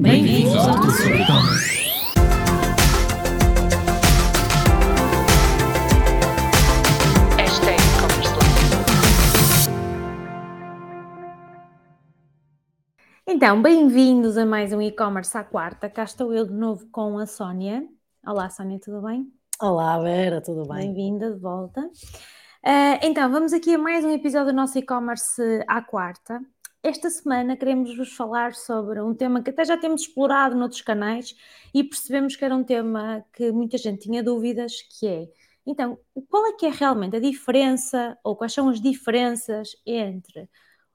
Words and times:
Bem-vindos 0.00 0.54
ao 0.54 0.76
Tudo 0.76 0.92
E-Commerce. 0.92 1.78
Então, 13.26 13.60
bem-vindos 13.60 14.36
a 14.38 14.46
mais 14.46 14.72
um 14.72 14.80
e-commerce 14.80 15.36
à 15.36 15.42
quarta. 15.42 15.90
Cá 15.90 16.04
estou 16.04 16.32
eu 16.32 16.46
de 16.46 16.54
novo 16.54 16.86
com 16.92 17.18
a 17.18 17.26
Sónia. 17.26 17.84
Olá, 18.24 18.48
Sónia, 18.50 18.78
tudo 18.78 19.02
bem? 19.02 19.26
Olá, 19.60 19.98
Vera, 19.98 20.40
tudo 20.40 20.66
bem? 20.68 20.92
Bem-vinda 20.92 21.32
de 21.32 21.40
volta. 21.40 21.80
Uh, 21.80 22.98
então, 23.02 23.28
vamos 23.32 23.52
aqui 23.52 23.74
a 23.74 23.78
mais 23.78 24.04
um 24.04 24.10
episódio 24.10 24.52
do 24.52 24.56
nosso 24.56 24.78
e-commerce 24.78 25.42
à 25.66 25.82
quarta. 25.82 26.40
Esta 26.82 27.10
semana 27.10 27.56
queremos 27.56 27.96
vos 27.96 28.12
falar 28.12 28.54
sobre 28.54 29.00
um 29.02 29.12
tema 29.14 29.42
que 29.42 29.50
até 29.50 29.64
já 29.64 29.76
temos 29.76 30.02
explorado 30.02 30.56
noutros 30.56 30.80
canais 30.80 31.34
e 31.74 31.82
percebemos 31.82 32.36
que 32.36 32.44
era 32.44 32.54
um 32.54 32.62
tema 32.62 33.24
que 33.32 33.50
muita 33.50 33.76
gente 33.76 34.02
tinha 34.02 34.22
dúvidas, 34.22 34.80
que 34.82 35.06
é, 35.06 35.28
então, 35.66 35.98
qual 36.30 36.46
é 36.46 36.52
que 36.52 36.66
é 36.66 36.70
realmente 36.70 37.16
a 37.16 37.20
diferença 37.20 38.16
ou 38.22 38.36
quais 38.36 38.52
são 38.54 38.68
as 38.68 38.80
diferenças 38.80 39.70
entre 39.84 40.48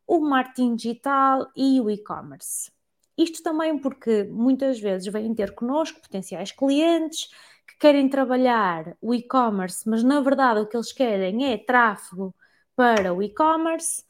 o 0.08 0.20
marketing 0.22 0.76
digital 0.76 1.52
e 1.56 1.82
o 1.82 1.90
e-commerce? 1.90 2.72
Isto 3.18 3.44
também 3.44 3.78
porque 3.78 4.24
muitas 4.24 4.80
vezes 4.80 5.12
vêm 5.12 5.36
ter 5.36 5.54
connosco 5.54 6.02
potenciais 6.02 6.52
clientes 6.52 7.30
que 7.68 7.78
querem 7.78 8.10
trabalhar 8.10 8.96
o 9.02 9.14
e-commerce, 9.14 9.88
mas 9.88 10.02
na 10.02 10.22
verdade 10.22 10.62
o 10.62 10.68
que 10.68 10.78
eles 10.78 10.94
querem 10.94 11.52
é 11.52 11.58
tráfego 11.58 12.34
para 12.76 13.14
o 13.14 13.22
e-commerce 13.22 14.04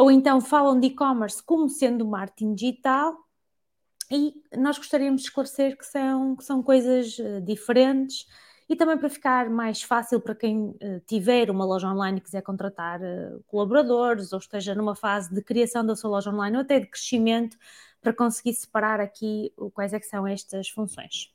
ou 0.00 0.10
então 0.10 0.40
falam 0.40 0.80
de 0.80 0.86
e-commerce 0.86 1.42
como 1.42 1.68
sendo 1.68 2.06
marketing 2.06 2.54
digital, 2.54 3.14
e 4.10 4.34
nós 4.56 4.78
gostaríamos 4.78 5.20
de 5.20 5.28
esclarecer 5.28 5.76
que 5.76 5.86
são, 5.86 6.34
que 6.34 6.44
são 6.44 6.62
coisas 6.62 7.18
uh, 7.18 7.40
diferentes 7.42 8.26
e 8.68 8.74
também 8.74 8.98
para 8.98 9.08
ficar 9.08 9.50
mais 9.50 9.82
fácil 9.82 10.20
para 10.20 10.34
quem 10.34 10.70
uh, 10.70 11.00
tiver 11.06 11.50
uma 11.50 11.64
loja 11.64 11.86
online 11.86 12.18
e 12.18 12.20
quiser 12.20 12.42
contratar 12.42 13.00
uh, 13.00 13.44
colaboradores 13.46 14.32
ou 14.32 14.38
esteja 14.38 14.74
numa 14.74 14.96
fase 14.96 15.32
de 15.32 15.42
criação 15.42 15.84
da 15.84 15.94
sua 15.94 16.10
loja 16.10 16.30
online 16.30 16.56
ou 16.56 16.62
até 16.62 16.80
de 16.80 16.86
crescimento, 16.86 17.56
para 18.00 18.14
conseguir 18.14 18.54
separar 18.54 18.98
aqui 18.98 19.52
quais 19.74 19.92
é 19.92 20.00
que 20.00 20.06
são 20.06 20.26
estas 20.26 20.70
funções. 20.70 21.30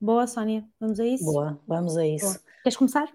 Boa, 0.00 0.26
Sónia, 0.26 0.64
vamos 0.80 0.98
a 0.98 1.04
isso? 1.06 1.24
Boa, 1.24 1.60
vamos 1.68 1.96
a 1.96 2.06
isso. 2.06 2.24
Boa. 2.24 2.40
Queres 2.62 2.76
começar? 2.76 3.08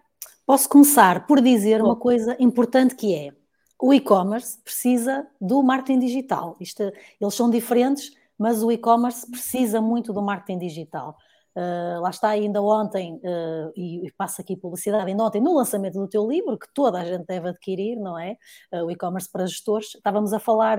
Posso 0.45 0.69
começar 0.69 1.25
por 1.25 1.41
dizer 1.41 1.79
Boa. 1.79 1.89
uma 1.89 1.95
coisa 1.95 2.37
importante 2.39 2.95
que 2.95 3.15
é 3.15 3.40
o 3.81 3.93
e-commerce 3.93 4.61
precisa 4.63 5.27
do 5.39 5.63
marketing 5.63 5.99
digital. 5.99 6.55
Isto, 6.59 6.83
eles 7.19 7.33
são 7.33 7.49
diferentes, 7.49 8.11
mas 8.37 8.63
o 8.63 8.71
e-commerce 8.71 9.29
precisa 9.29 9.81
muito 9.81 10.13
do 10.13 10.21
marketing 10.21 10.59
digital. 10.59 11.17
Uh, 11.55 11.99
lá 11.99 12.11
está, 12.11 12.29
ainda 12.29 12.61
ontem, 12.61 13.15
uh, 13.15 13.71
e, 13.75 14.07
e 14.07 14.11
passo 14.13 14.39
aqui 14.39 14.55
publicidade, 14.55 15.09
ainda 15.09 15.23
ontem, 15.23 15.41
no 15.41 15.53
lançamento 15.53 15.95
do 15.95 16.07
teu 16.07 16.25
livro, 16.29 16.57
que 16.57 16.67
toda 16.73 17.01
a 17.01 17.05
gente 17.05 17.25
deve 17.25 17.49
adquirir, 17.49 17.97
não 17.97 18.17
é? 18.17 18.37
Uh, 18.71 18.85
o 18.85 18.91
e-commerce 18.91 19.29
para 19.29 19.45
gestores, 19.47 19.95
estávamos 19.95 20.31
a 20.31 20.39
falar 20.39 20.77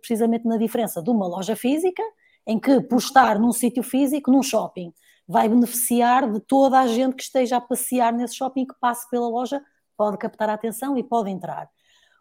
precisamente 0.00 0.44
na 0.44 0.56
diferença 0.58 1.00
de 1.02 1.10
uma 1.10 1.26
loja 1.26 1.56
física, 1.56 2.02
em 2.46 2.58
que 2.58 2.80
postar 2.82 3.38
num 3.38 3.52
sítio 3.52 3.82
físico, 3.82 4.30
num 4.30 4.42
shopping, 4.42 4.92
vai 5.26 5.48
beneficiar 5.48 6.30
de 6.30 6.40
toda 6.40 6.80
a 6.80 6.86
gente 6.88 7.14
que 7.14 7.22
esteja 7.22 7.56
a 7.56 7.60
passear 7.60 8.12
nesse 8.12 8.34
shopping, 8.34 8.66
que 8.66 8.74
passe 8.80 9.08
pela 9.08 9.28
loja, 9.28 9.62
pode 9.96 10.18
captar 10.18 10.50
a 10.50 10.54
atenção 10.54 10.98
e 10.98 11.04
pode 11.04 11.30
entrar 11.30 11.70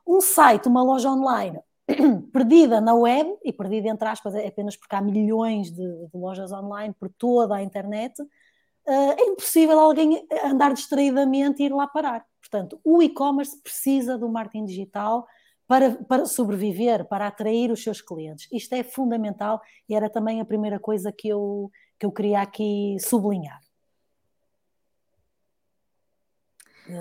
um 0.06 0.22
site, 0.22 0.68
uma 0.68 0.84
loja 0.84 1.10
online 1.10 1.60
perdida 2.32 2.80
na 2.80 2.94
web, 2.94 3.38
e 3.44 3.52
perdida 3.52 3.90
entre 3.90 4.08
aspas 4.08 4.36
é 4.36 4.48
apenas 4.48 4.76
porque 4.76 4.96
há 4.96 5.02
milhões 5.02 5.72
de, 5.72 6.08
de 6.08 6.18
lojas 6.18 6.52
online 6.52 6.94
por 7.00 7.10
toda 7.10 7.56
a 7.56 7.64
internet, 7.64 8.22
uh, 8.22 9.12
é 9.18 9.24
impossível 9.24 9.80
alguém 9.80 10.26
andar 10.44 10.74
distraidamente 10.74 11.62
e 11.62 11.66
ir 11.66 11.74
lá 11.74 11.88
parar. 11.88 12.26
Portanto, 12.40 12.80
o 12.84 13.02
e-commerce 13.02 13.62
precisa 13.62 14.18
do 14.18 14.30
marketing 14.30 14.66
digital 14.66 15.26
para, 15.68 15.92
para 16.04 16.26
sobreviver, 16.26 17.06
para 17.06 17.28
atrair 17.28 17.72
os 17.72 17.82
seus 17.82 18.02
clientes. 18.02 18.48
Isto 18.52 18.74
é 18.74 18.84
fundamental 18.84 19.62
e 19.88 19.96
era 19.96 20.10
também 20.10 20.42
a 20.42 20.46
primeira 20.46 20.80
coisa 20.80 21.12
que 21.12 21.30
eu, 21.30 21.72
que 21.98 22.06
eu 22.06 22.12
queria 22.12 22.42
aqui 22.42 22.98
sublinhar. 23.00 23.60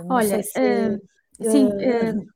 Olha, 0.08 0.40
se, 0.42 0.58
uh, 0.60 1.50
sim, 1.50 1.66
uh, 1.66 2.26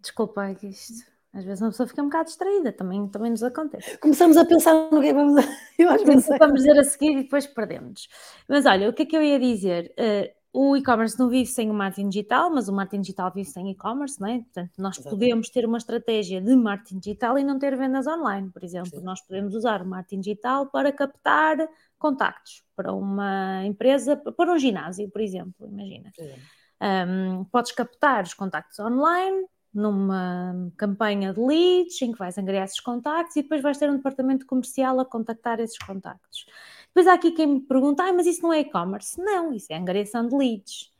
Desculpa, 0.00 0.46
é 0.46 0.54
que 0.54 0.68
isto. 0.68 1.04
Às 1.32 1.44
vezes 1.44 1.60
uma 1.60 1.70
pessoa 1.70 1.86
fica 1.86 2.02
um 2.02 2.06
bocado 2.06 2.24
distraída, 2.24 2.72
também, 2.72 3.06
também 3.08 3.30
nos 3.30 3.42
acontece. 3.42 3.98
Começamos 3.98 4.36
a 4.36 4.44
pensar 4.44 4.90
no 4.90 5.00
que 5.00 5.08
é 5.08 5.12
vamos. 5.12 5.34
Eu 5.78 5.90
às 5.90 6.02
vezes 6.02 6.26
vamos 6.38 6.62
dizer 6.62 6.78
a 6.78 6.84
seguir 6.84 7.12
e 7.12 7.22
depois 7.22 7.46
perdemos. 7.46 8.08
Mas 8.48 8.64
olha, 8.64 8.88
o 8.88 8.92
que 8.92 9.02
é 9.02 9.06
que 9.06 9.16
eu 9.16 9.22
ia 9.22 9.38
dizer? 9.38 9.94
Uh, 9.98 10.38
o 10.52 10.76
e-commerce 10.76 11.18
não 11.18 11.28
vive 11.28 11.46
sem 11.46 11.70
o 11.70 11.74
marketing 11.74 12.08
digital, 12.08 12.50
mas 12.50 12.68
o 12.68 12.72
marketing 12.72 13.02
digital 13.02 13.30
vive 13.32 13.48
sem 13.48 13.70
e-commerce, 13.70 14.18
não 14.20 14.28
é? 14.28 14.38
Portanto, 14.38 14.72
nós 14.78 14.96
Exatamente. 14.96 15.20
podemos 15.20 15.50
ter 15.50 15.66
uma 15.66 15.78
estratégia 15.78 16.40
de 16.40 16.56
marketing 16.56 16.98
digital 16.98 17.38
e 17.38 17.44
não 17.44 17.58
ter 17.58 17.76
vendas 17.76 18.06
online, 18.06 18.50
por 18.50 18.64
exemplo. 18.64 18.98
Sim. 18.98 19.04
Nós 19.04 19.20
podemos 19.20 19.54
usar 19.54 19.82
o 19.82 19.86
marketing 19.86 20.20
digital 20.20 20.66
para 20.66 20.90
captar 20.90 21.58
contactos 21.98 22.64
para 22.74 22.92
uma 22.92 23.64
empresa, 23.66 24.16
para 24.16 24.52
um 24.52 24.58
ginásio, 24.58 25.08
por 25.10 25.20
exemplo, 25.20 25.68
imagina. 25.68 26.10
Sim. 26.16 26.32
Um, 26.80 27.44
podes 27.44 27.72
captar 27.72 28.24
os 28.24 28.34
contactos 28.34 28.78
online 28.78 29.46
numa 29.74 30.70
campanha 30.76 31.32
de 31.32 31.40
leads 31.40 32.00
em 32.02 32.12
que 32.12 32.18
vais 32.18 32.38
angariar 32.38 32.64
esses 32.64 32.80
contactos 32.80 33.36
e 33.36 33.42
depois 33.42 33.62
vais 33.62 33.76
ter 33.78 33.90
um 33.90 33.96
departamento 33.96 34.46
comercial 34.46 34.98
a 35.00 35.04
contactar 35.04 35.60
esses 35.60 35.78
contactos. 35.78 36.46
Depois 36.88 37.06
há 37.06 37.14
aqui 37.14 37.32
quem 37.32 37.46
me 37.46 37.60
pergunta, 37.60 38.02
ah, 38.04 38.12
mas 38.12 38.26
isso 38.26 38.42
não 38.42 38.52
é 38.52 38.60
e-commerce? 38.60 39.20
Não, 39.20 39.52
isso 39.52 39.72
é 39.72 39.76
angariação 39.76 40.26
de 40.26 40.36
leads. 40.36 40.92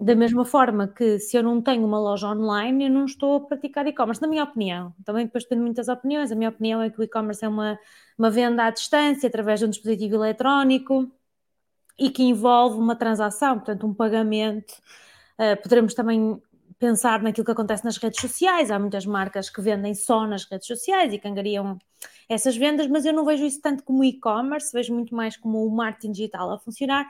Da 0.00 0.14
mesma 0.14 0.44
forma 0.44 0.88
que 0.88 1.18
se 1.18 1.36
eu 1.36 1.42
não 1.42 1.60
tenho 1.60 1.84
uma 1.84 1.98
loja 1.98 2.28
online, 2.28 2.84
eu 2.84 2.90
não 2.90 3.04
estou 3.04 3.36
a 3.36 3.40
praticar 3.40 3.86
e-commerce, 3.86 4.22
na 4.22 4.28
minha 4.28 4.44
opinião. 4.44 4.94
Também 5.04 5.26
depois 5.26 5.44
tenho 5.44 5.60
muitas 5.60 5.88
opiniões. 5.88 6.30
A 6.32 6.34
minha 6.34 6.48
opinião 6.48 6.80
é 6.80 6.90
que 6.90 7.00
o 7.00 7.02
e-commerce 7.02 7.44
é 7.44 7.48
uma, 7.48 7.78
uma 8.16 8.30
venda 8.30 8.64
à 8.64 8.70
distância 8.70 9.26
através 9.26 9.60
de 9.60 9.66
um 9.66 9.70
dispositivo 9.70 10.14
eletrónico 10.14 11.10
e 11.98 12.10
que 12.10 12.22
envolve 12.22 12.78
uma 12.78 12.96
transação, 12.96 13.56
portanto, 13.56 13.86
um 13.86 13.94
pagamento. 13.94 14.74
Uh, 15.38 15.60
poderemos 15.62 15.94
também 15.94 16.40
pensar 16.78 17.22
naquilo 17.22 17.44
que 17.44 17.52
acontece 17.52 17.84
nas 17.84 17.96
redes 17.96 18.20
sociais. 18.20 18.70
Há 18.70 18.78
muitas 18.78 19.06
marcas 19.06 19.48
que 19.48 19.60
vendem 19.60 19.94
só 19.94 20.26
nas 20.26 20.44
redes 20.44 20.66
sociais 20.66 21.12
e 21.12 21.18
que 21.18 21.28
angariam 21.28 21.78
essas 22.28 22.56
vendas, 22.56 22.86
mas 22.86 23.04
eu 23.04 23.12
não 23.12 23.24
vejo 23.24 23.44
isso 23.44 23.60
tanto 23.60 23.82
como 23.84 24.04
e-commerce, 24.04 24.72
vejo 24.72 24.94
muito 24.94 25.14
mais 25.14 25.36
como 25.36 25.66
o 25.66 25.70
marketing 25.70 26.12
digital 26.12 26.50
a 26.52 26.58
funcionar, 26.58 27.06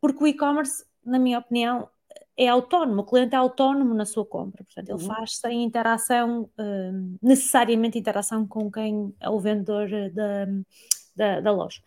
porque 0.00 0.22
o 0.22 0.26
e-commerce, 0.26 0.84
na 1.04 1.18
minha 1.18 1.38
opinião, 1.38 1.88
é 2.36 2.48
autónomo, 2.48 3.02
o 3.02 3.04
cliente 3.04 3.34
é 3.34 3.38
autónomo 3.38 3.94
na 3.94 4.06
sua 4.06 4.24
compra, 4.24 4.64
portanto, 4.64 4.88
ele 4.88 5.02
uhum. 5.02 5.06
faz 5.06 5.36
sem 5.36 5.62
interação, 5.62 6.42
uh, 6.58 7.18
necessariamente 7.22 7.98
interação 7.98 8.46
com 8.46 8.70
quem 8.70 9.14
é 9.20 9.28
o 9.28 9.38
vendedor 9.38 9.88
da, 10.12 10.46
da, 11.20 11.38
da, 11.40 11.52
loja. 11.52 11.82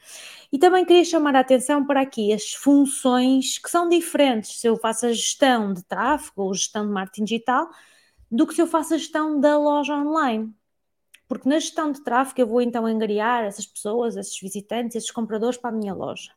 E 0.51 0.59
também 0.59 0.85
queria 0.85 1.03
chamar 1.03 1.35
a 1.35 1.39
atenção 1.39 1.83
para 1.83 2.01
aqui 2.01 2.31
as 2.31 2.53
funções 2.53 3.57
que 3.57 3.67
são 3.67 3.89
diferentes 3.89 4.59
se 4.59 4.67
eu 4.67 4.77
faço 4.77 5.07
a 5.07 5.11
gestão 5.11 5.73
de 5.73 5.83
tráfego 5.83 6.43
ou 6.43 6.53
gestão 6.53 6.85
de 6.85 6.93
marketing 6.93 7.23
digital 7.23 7.67
do 8.31 8.45
que 8.45 8.53
se 8.53 8.61
eu 8.61 8.67
faço 8.67 8.93
a 8.93 8.97
gestão 8.97 9.39
da 9.39 9.57
loja 9.57 9.95
online. 9.95 10.53
Porque 11.27 11.49
na 11.49 11.57
gestão 11.57 11.91
de 11.91 12.03
tráfego 12.03 12.41
eu 12.41 12.47
vou 12.47 12.61
então 12.61 12.85
angariar 12.85 13.43
essas 13.43 13.65
pessoas, 13.65 14.15
esses 14.15 14.39
visitantes, 14.39 14.95
esses 14.95 15.09
compradores 15.09 15.57
para 15.57 15.71
a 15.71 15.73
minha 15.73 15.95
loja. 15.95 16.31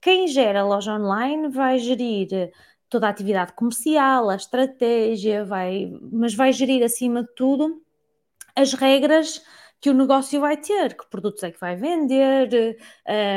Quem 0.00 0.26
gera 0.26 0.60
a 0.60 0.66
loja 0.66 0.94
online 0.94 1.48
vai 1.48 1.78
gerir 1.78 2.50
toda 2.88 3.06
a 3.06 3.10
atividade 3.10 3.52
comercial, 3.52 4.30
a 4.30 4.36
estratégia, 4.36 5.44
vai, 5.44 5.92
mas 6.10 6.34
vai 6.34 6.52
gerir 6.54 6.82
acima 6.82 7.22
de 7.22 7.34
tudo 7.34 7.82
as 8.56 8.72
regras 8.72 9.42
que 9.80 9.88
o 9.88 9.94
negócio 9.94 10.38
vai 10.40 10.58
ter, 10.58 10.94
que 10.94 11.08
produtos 11.08 11.42
é 11.42 11.50
que 11.50 11.58
vai 11.58 11.74
vender, 11.74 12.76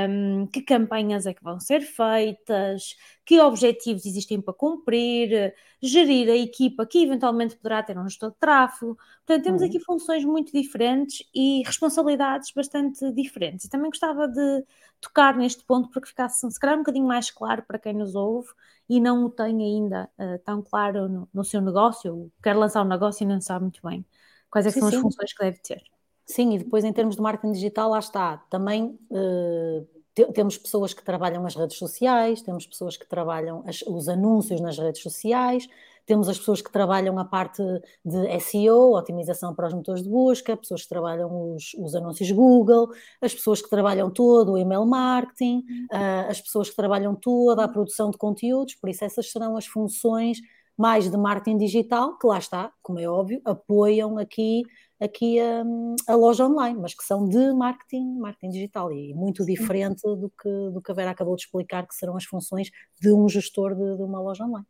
um, 0.10 0.46
que 0.48 0.62
campanhas 0.62 1.26
é 1.26 1.34
que 1.34 1.44
vão 1.44 1.60
ser 1.60 1.82
feitas, 1.82 2.96
que 3.26 3.40
objetivos 3.40 4.06
existem 4.06 4.42
para 4.42 4.54
cumprir, 4.54 5.54
gerir 5.82 6.30
a 6.30 6.36
equipa 6.36 6.86
que 6.86 7.04
eventualmente 7.04 7.56
poderá 7.56 7.82
ter 7.82 7.98
um 7.98 8.04
gestor 8.04 8.32
de 8.32 8.38
tráfego. 8.38 8.98
Portanto, 9.26 9.44
temos 9.44 9.62
uhum. 9.62 9.68
aqui 9.70 9.80
funções 9.80 10.26
muito 10.26 10.52
diferentes 10.52 11.26
e 11.34 11.64
responsabilidades 11.66 12.52
bastante 12.52 13.10
diferentes. 13.14 13.66
E 13.66 13.70
também 13.70 13.90
gostava 13.90 14.28
de 14.28 14.66
tocar 15.00 15.38
neste 15.38 15.64
ponto 15.64 15.90
para 15.90 16.02
que 16.02 16.10
ficasse, 16.10 16.50
se 16.52 16.60
calhar, 16.60 16.76
um 16.76 16.82
bocadinho 16.82 17.08
mais 17.08 17.32
claro 17.32 17.64
para 17.66 17.80
quem 17.80 17.94
nos 17.94 18.16
ouve 18.16 18.50
e 18.90 19.00
não 19.00 19.26
o 19.26 19.30
tem 19.30 19.62
ainda 19.64 20.10
uh, 20.20 20.40
tão 20.46 20.62
claro 20.62 21.08
no, 21.08 21.30
no, 21.34 21.44
seu 21.44 21.62
negócio, 21.62 22.32
quer 22.42 22.56
lançar 22.56 22.84
um 22.86 22.90
negócio 22.90 23.24
e 23.24 23.28
não 23.28 23.40
sabe 23.40 23.64
muito 23.64 23.82
bem 23.82 24.06
quais 24.50 24.68
é 24.68 24.72
sim, 24.72 24.80
são 24.82 24.90
sim. 24.90 24.98
as 24.98 25.02
funções 25.02 25.34
que 25.34 25.44
deve 25.44 25.60
ter. 25.60 25.93
Sim, 26.26 26.54
e 26.54 26.58
depois 26.58 26.84
em 26.84 26.94
termos 26.94 27.16
de 27.16 27.22
marketing 27.22 27.52
digital, 27.54 27.90
lá 27.90 28.00
está, 28.00 28.38
também 28.50 28.98
uh, 29.12 29.88
temos 30.34 30.58
pessoas 30.58 30.94
que 30.94 31.04
trabalham 31.04 31.46
as 31.46 31.56
redes 31.56 31.78
sociais, 31.78 32.42
temos 32.42 32.66
pessoas 32.66 32.96
que 32.96 33.08
trabalham 33.08 33.64
as, 33.68 33.82
os 33.82 34.08
anúncios 34.08 34.62
nas 34.62 34.78
redes 34.78 35.02
sociais, 35.02 35.68
temos 36.06 36.28
as 36.28 36.38
pessoas 36.38 36.62
que 36.62 36.72
trabalham 36.72 37.18
a 37.18 37.26
parte 37.26 37.64
de 38.04 38.40
SEO, 38.40 38.94
otimização 38.94 39.56
para 39.56 39.68
os 39.68 39.74
motores 39.74 40.04
de 40.04 40.10
busca, 40.10 40.56
pessoas 40.56 40.84
que 40.84 40.90
trabalham 40.90 41.56
os, 41.56 41.74
os 41.76 41.96
anúncios 41.96 42.30
Google, 42.32 42.90
as 43.22 43.34
pessoas 43.34 43.62
que 43.62 43.70
trabalham 43.70 44.10
todo 44.12 44.54
o 44.54 44.58
email 44.58 44.86
marketing, 44.86 45.60
uh, 45.92 46.30
as 46.30 46.42
pessoas 46.42 46.70
que 46.70 46.76
trabalham 46.76 47.16
toda 47.16 47.64
a 47.64 47.68
produção 47.68 48.12
de 48.12 48.18
conteúdos, 48.18 48.76
por 48.76 48.90
isso 48.90 49.04
essas 49.04 49.32
serão 49.32 49.58
as 49.58 49.66
funções 49.66 50.40
mais 50.78 51.10
de 51.10 51.18
marketing 51.18 51.58
digital, 51.58 52.18
que 52.18 52.28
lá 52.28 52.38
está, 52.38 52.72
como 52.82 53.00
é 53.00 53.08
óbvio, 53.08 53.42
apoiam 53.46 54.18
aqui, 54.18 54.64
aqui 55.00 55.40
a, 55.40 55.64
a 56.08 56.16
loja 56.16 56.46
online, 56.46 56.80
mas 56.80 56.94
que 56.94 57.04
são 57.04 57.28
de 57.28 57.54
marketing, 57.54 58.18
marketing 58.18 58.50
digital 58.50 58.92
e 58.92 59.14
muito 59.14 59.46
diferente 59.46 60.02
do 60.04 60.30
que, 60.30 60.50
do 60.72 60.82
que 60.82 60.92
a 60.92 60.94
Vera 60.94 61.12
acabou 61.12 61.36
de 61.36 61.44
explicar, 61.44 61.88
que 61.88 61.96
serão 61.96 62.16
as 62.16 62.26
funções 62.26 62.70
de 63.00 63.12
um 63.12 63.28
gestor 63.28 63.76
de, 63.76 63.98
de 63.98 64.04
uma 64.04 64.20
loja 64.22 64.46
online. 64.46 64.66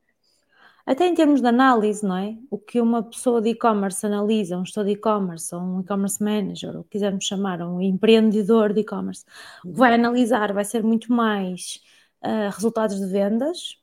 Até 0.85 1.07
em 1.07 1.13
termos 1.13 1.39
de 1.39 1.47
análise, 1.47 2.05
não 2.05 2.17
é? 2.17 2.37
O 2.51 2.57
que 2.57 2.81
uma 2.81 3.01
pessoa 3.01 3.41
de 3.41 3.49
e-commerce 3.49 4.05
analisa, 4.05 4.57
um 4.57 4.65
gestor 4.65 4.83
de 4.83 4.91
e-commerce, 4.91 5.55
ou 5.55 5.61
um 5.61 5.79
e-commerce 5.79 6.21
manager, 6.21 6.75
ou 6.75 6.83
quisermos 6.83 7.25
chamar, 7.25 7.61
um 7.61 7.81
empreendedor 7.81 8.73
de 8.73 8.81
e-commerce, 8.81 9.23
vai 9.63 9.93
analisar 9.93 10.51
vai 10.51 10.65
ser 10.65 10.83
muito 10.83 11.13
mais 11.13 11.79
uh, 12.21 12.49
resultados 12.53 12.99
de 12.99 13.05
vendas, 13.05 13.77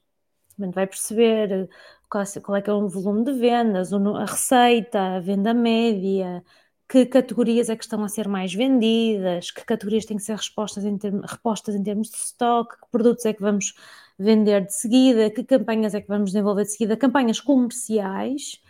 vai 0.74 0.86
perceber 0.86 1.68
qual 2.08 2.24
é, 2.24 2.40
qual 2.40 2.56
é 2.56 2.62
que 2.62 2.70
é 2.70 2.72
o 2.72 2.88
volume 2.88 3.24
de 3.24 3.32
vendas, 3.32 3.92
a 3.92 4.24
receita, 4.24 5.16
a 5.16 5.20
venda 5.20 5.54
média, 5.54 6.42
que 6.88 7.06
categorias 7.06 7.70
é 7.70 7.76
que 7.76 7.84
estão 7.84 8.02
a 8.04 8.08
ser 8.08 8.26
mais 8.28 8.52
vendidas, 8.52 9.50
que 9.52 9.64
categorias 9.64 10.04
têm 10.04 10.16
que 10.16 10.24
ser 10.24 10.36
repostas 10.36 10.84
em, 10.84 10.98
termos, 10.98 11.30
em 11.68 11.82
termos 11.84 12.10
de 12.10 12.16
stock, 12.16 12.76
que 12.80 12.90
produtos 12.90 13.24
é 13.26 13.32
que 13.32 13.40
vamos 13.40 13.74
vender 14.18 14.66
de 14.66 14.74
seguida, 14.74 15.30
que 15.30 15.44
campanhas 15.44 15.94
é 15.94 16.00
que 16.00 16.08
vamos 16.08 16.32
desenvolver 16.32 16.64
de 16.64 16.72
seguida, 16.72 16.96
campanhas 16.96 17.40
comerciais 17.40 18.60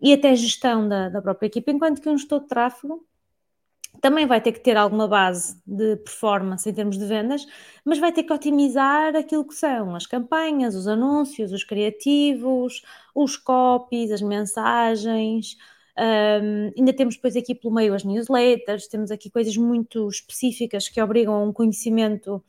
e 0.00 0.12
até 0.12 0.34
gestão 0.36 0.88
da, 0.88 1.08
da 1.08 1.20
própria 1.20 1.48
equipa, 1.48 1.70
enquanto 1.72 2.00
que 2.00 2.08
um 2.08 2.16
gestor 2.16 2.40
de 2.40 2.48
tráfego 2.48 3.04
também 4.04 4.26
vai 4.26 4.38
ter 4.38 4.52
que 4.52 4.60
ter 4.60 4.76
alguma 4.76 5.08
base 5.08 5.58
de 5.66 5.96
performance 5.96 6.68
em 6.68 6.74
termos 6.74 6.98
de 6.98 7.06
vendas, 7.06 7.46
mas 7.82 7.98
vai 7.98 8.12
ter 8.12 8.22
que 8.22 8.34
otimizar 8.34 9.16
aquilo 9.16 9.48
que 9.48 9.54
são 9.54 9.94
as 9.96 10.06
campanhas, 10.06 10.74
os 10.74 10.86
anúncios, 10.86 11.52
os 11.52 11.64
criativos, 11.64 12.82
os 13.14 13.38
copies, 13.38 14.10
as 14.10 14.20
mensagens. 14.20 15.56
Um, 15.98 16.70
ainda 16.76 16.92
temos 16.92 17.14
depois 17.14 17.34
aqui 17.34 17.54
pelo 17.54 17.72
meio 17.72 17.94
as 17.94 18.04
newsletters, 18.04 18.88
temos 18.88 19.10
aqui 19.10 19.30
coisas 19.30 19.56
muito 19.56 20.06
específicas 20.06 20.86
que 20.86 21.00
obrigam 21.00 21.32
a 21.32 21.42
um 21.42 21.50
conhecimento 21.50 22.44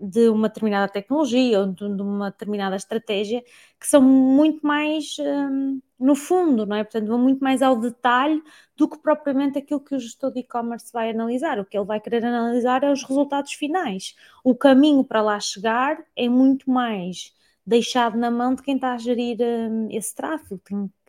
de 0.00 0.30
uma 0.30 0.48
determinada 0.48 0.90
tecnologia 0.90 1.60
ou 1.60 1.66
de, 1.66 1.84
uma 1.84 2.30
determinada 2.30 2.76
estratégia 2.76 3.42
que 3.78 3.86
são 3.86 4.00
muito 4.00 4.66
mais 4.66 5.16
um, 5.18 5.82
no 6.04 6.14
fundo, 6.14 6.66
não 6.66 6.76
é? 6.76 6.84
Portanto, 6.84 7.08
vão 7.08 7.18
muito 7.18 7.42
mais 7.42 7.62
ao 7.62 7.76
detalhe 7.80 8.42
do 8.76 8.86
que 8.86 8.98
propriamente 8.98 9.56
aquilo 9.56 9.80
que 9.80 9.94
o 9.94 9.98
gestor 9.98 10.30
de 10.30 10.40
e-commerce 10.40 10.92
vai 10.92 11.10
analisar. 11.10 11.58
O 11.58 11.64
que 11.64 11.78
ele 11.78 11.86
vai 11.86 11.98
querer 11.98 12.22
analisar 12.22 12.84
é 12.84 12.92
os 12.92 13.02
resultados 13.02 13.54
finais. 13.54 14.14
O 14.44 14.54
caminho 14.54 15.02
para 15.02 15.22
lá 15.22 15.40
chegar 15.40 16.04
é 16.14 16.28
muito 16.28 16.70
mais 16.70 17.32
deixado 17.66 18.18
na 18.18 18.30
mão 18.30 18.54
de 18.54 18.62
quem 18.62 18.74
está 18.74 18.92
a 18.92 18.98
gerir 18.98 19.38
um, 19.40 19.88
esse 19.90 20.14
tráfego, 20.14 20.60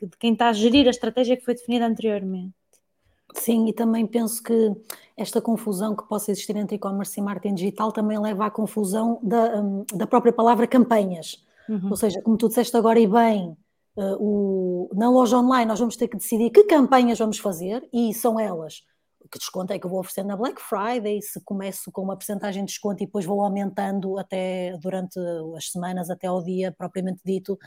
de 0.01 0.17
quem 0.17 0.31
está 0.31 0.47
a 0.47 0.53
gerir 0.53 0.87
a 0.87 0.91
estratégia 0.91 1.35
que 1.35 1.43
foi 1.43 1.55
definida 1.55 1.85
anteriormente. 1.85 2.53
Sim, 3.33 3.67
e 3.67 3.73
também 3.73 4.07
penso 4.07 4.41
que 4.41 4.71
esta 5.17 5.41
confusão 5.41 5.93
que 5.93 6.07
possa 6.07 6.31
existir 6.31 6.55
entre 6.55 6.77
e-commerce 6.77 7.19
e 7.19 7.23
marketing 7.23 7.55
digital 7.55 7.91
também 7.91 8.17
leva 8.17 8.45
à 8.45 8.49
confusão 8.49 9.19
da, 9.21 9.61
hum, 9.61 9.83
da 9.93 10.07
própria 10.07 10.31
palavra 10.31 10.65
campanhas. 10.65 11.43
Uhum. 11.67 11.89
Ou 11.89 11.97
seja, 11.97 12.21
como 12.21 12.37
tu 12.37 12.47
disseste 12.47 12.77
agora 12.77 12.97
e 12.97 13.07
bem, 13.07 13.57
uh, 13.97 14.17
o, 14.19 14.89
na 14.93 15.09
loja 15.09 15.37
online 15.37 15.65
nós 15.65 15.79
vamos 15.79 15.95
ter 15.95 16.07
que 16.07 16.17
decidir 16.17 16.49
que 16.49 16.63
campanhas 16.63 17.19
vamos 17.19 17.37
fazer 17.39 17.87
e 17.93 18.13
são 18.13 18.39
elas 18.39 18.83
que 19.31 19.39
desconto 19.39 19.73
é 19.73 19.79
que 19.79 19.85
eu 19.85 19.89
vou 19.89 19.99
oferecer 19.99 20.23
na 20.23 20.37
Black 20.37 20.61
Friday, 20.61 21.21
se 21.21 21.41
começo 21.43 21.91
com 21.91 22.01
uma 22.01 22.15
porcentagem 22.15 22.63
de 22.63 22.71
desconto 22.71 23.03
e 23.03 23.05
depois 23.05 23.25
vou 23.25 23.41
aumentando 23.41 24.17
até 24.17 24.77
durante 24.77 25.19
as 25.57 25.71
semanas 25.71 26.09
até 26.09 26.27
ao 26.27 26.43
dia 26.43 26.71
propriamente 26.71 27.21
dito 27.25 27.57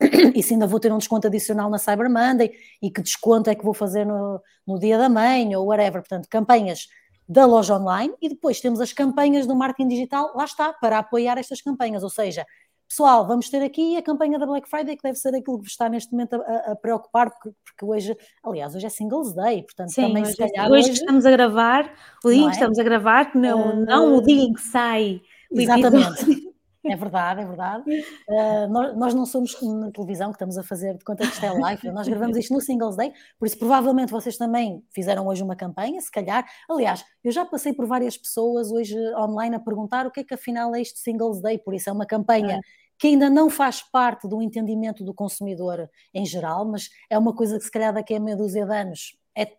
e 0.34 0.42
se 0.42 0.54
ainda 0.54 0.66
vou 0.66 0.78
ter 0.78 0.92
um 0.92 0.98
desconto 0.98 1.26
adicional 1.26 1.70
na 1.70 1.78
Cyber 1.78 2.10
Monday 2.10 2.52
e 2.82 2.90
que 2.90 3.02
desconto 3.02 3.50
é 3.50 3.54
que 3.54 3.64
vou 3.64 3.74
fazer 3.74 4.04
no, 4.04 4.40
no 4.66 4.78
dia 4.78 4.98
da 4.98 5.08
mãe 5.08 5.54
ou 5.56 5.66
whatever. 5.66 6.02
Portanto, 6.02 6.28
campanhas 6.28 6.88
da 7.28 7.44
loja 7.44 7.76
online 7.76 8.14
e 8.20 8.28
depois 8.28 8.60
temos 8.60 8.80
as 8.80 8.92
campanhas 8.92 9.46
do 9.46 9.56
marketing 9.56 9.88
digital, 9.88 10.32
lá 10.36 10.44
está, 10.44 10.72
para 10.72 10.98
apoiar 10.98 11.38
estas 11.38 11.60
campanhas. 11.60 12.02
Ou 12.02 12.10
seja, 12.10 12.46
pessoal, 12.88 13.26
vamos 13.26 13.48
ter 13.48 13.62
aqui 13.62 13.96
a 13.96 14.02
campanha 14.02 14.38
da 14.38 14.46
Black 14.46 14.68
Friday, 14.68 14.96
que 14.96 15.02
deve 15.02 15.18
ser 15.18 15.34
aquilo 15.34 15.60
que 15.60 15.68
está 15.68 15.88
neste 15.88 16.12
momento 16.12 16.34
a, 16.34 16.72
a 16.72 16.76
preocupar, 16.76 17.30
porque, 17.30 17.50
porque, 17.64 17.84
hoje, 17.84 18.16
aliás, 18.44 18.74
hoje 18.74 18.86
é 18.86 18.88
Singles 18.88 19.34
Day, 19.34 19.62
portanto, 19.62 19.90
Sim, 19.90 20.08
também 20.08 20.22
hoje, 20.22 20.34
se 20.34 20.42
é 20.42 20.50
calhar. 20.50 20.70
Hoje, 20.70 20.90
hoje 20.90 21.00
estamos 21.00 21.26
a 21.26 21.30
gravar, 21.30 21.94
o 22.24 22.30
dia 22.30 22.38
em 22.38 22.46
é? 22.46 22.46
que 22.46 22.54
estamos 22.54 22.78
a 22.78 22.82
gravar, 22.82 23.30
não, 23.34 23.70
uh, 23.70 23.84
não 23.84 24.16
o 24.16 24.22
dia 24.22 24.42
em 24.42 24.52
que 24.52 24.60
sai. 24.60 25.20
Exatamente. 25.50 26.45
É 26.90 26.96
verdade, 26.96 27.40
é 27.40 27.44
verdade. 27.44 27.84
Uh, 28.28 28.68
nós, 28.68 28.96
nós, 28.96 29.14
não 29.14 29.26
somos 29.26 29.60
na 29.62 29.90
televisão 29.90 30.30
que 30.30 30.36
estamos 30.36 30.58
a 30.58 30.62
fazer 30.62 30.96
de 30.96 31.04
conta 31.04 31.26
que 31.26 31.32
isto 31.32 31.44
é 31.44 31.52
live, 31.52 31.88
nós 31.92 32.08
gravamos 32.08 32.36
isto 32.36 32.52
no 32.52 32.60
Singles 32.60 32.96
Day, 32.96 33.12
por 33.38 33.46
isso 33.46 33.58
provavelmente 33.58 34.12
vocês 34.12 34.36
também 34.36 34.82
fizeram 34.94 35.26
hoje 35.26 35.42
uma 35.42 35.56
campanha, 35.56 36.00
se 36.00 36.10
calhar. 36.10 36.46
Aliás, 36.70 37.04
eu 37.22 37.32
já 37.32 37.44
passei 37.44 37.72
por 37.72 37.86
várias 37.86 38.16
pessoas 38.16 38.70
hoje 38.70 38.96
online 39.16 39.56
a 39.56 39.60
perguntar 39.60 40.06
o 40.06 40.10
que 40.10 40.20
é 40.20 40.24
que 40.24 40.34
afinal 40.34 40.74
é 40.74 40.80
este 40.80 40.98
Singles 40.98 41.40
Day, 41.40 41.58
por 41.58 41.74
isso 41.74 41.90
é 41.90 41.92
uma 41.92 42.06
campanha. 42.06 42.56
É 42.56 42.86
que 42.98 43.08
ainda 43.08 43.28
não 43.28 43.50
faz 43.50 43.82
parte 43.82 44.26
do 44.26 44.40
entendimento 44.40 45.04
do 45.04 45.12
consumidor 45.12 45.90
em 46.14 46.24
geral, 46.24 46.64
mas 46.64 46.88
é 47.10 47.18
uma 47.18 47.34
coisa 47.34 47.58
que 47.58 47.64
se 47.64 47.70
calhar 47.70 47.92
daqui 47.92 48.14
a 48.14 48.20
meia 48.20 48.36
dúzia 48.36 48.64
de 48.64 48.74
anos 48.74 49.18
é 49.36 49.52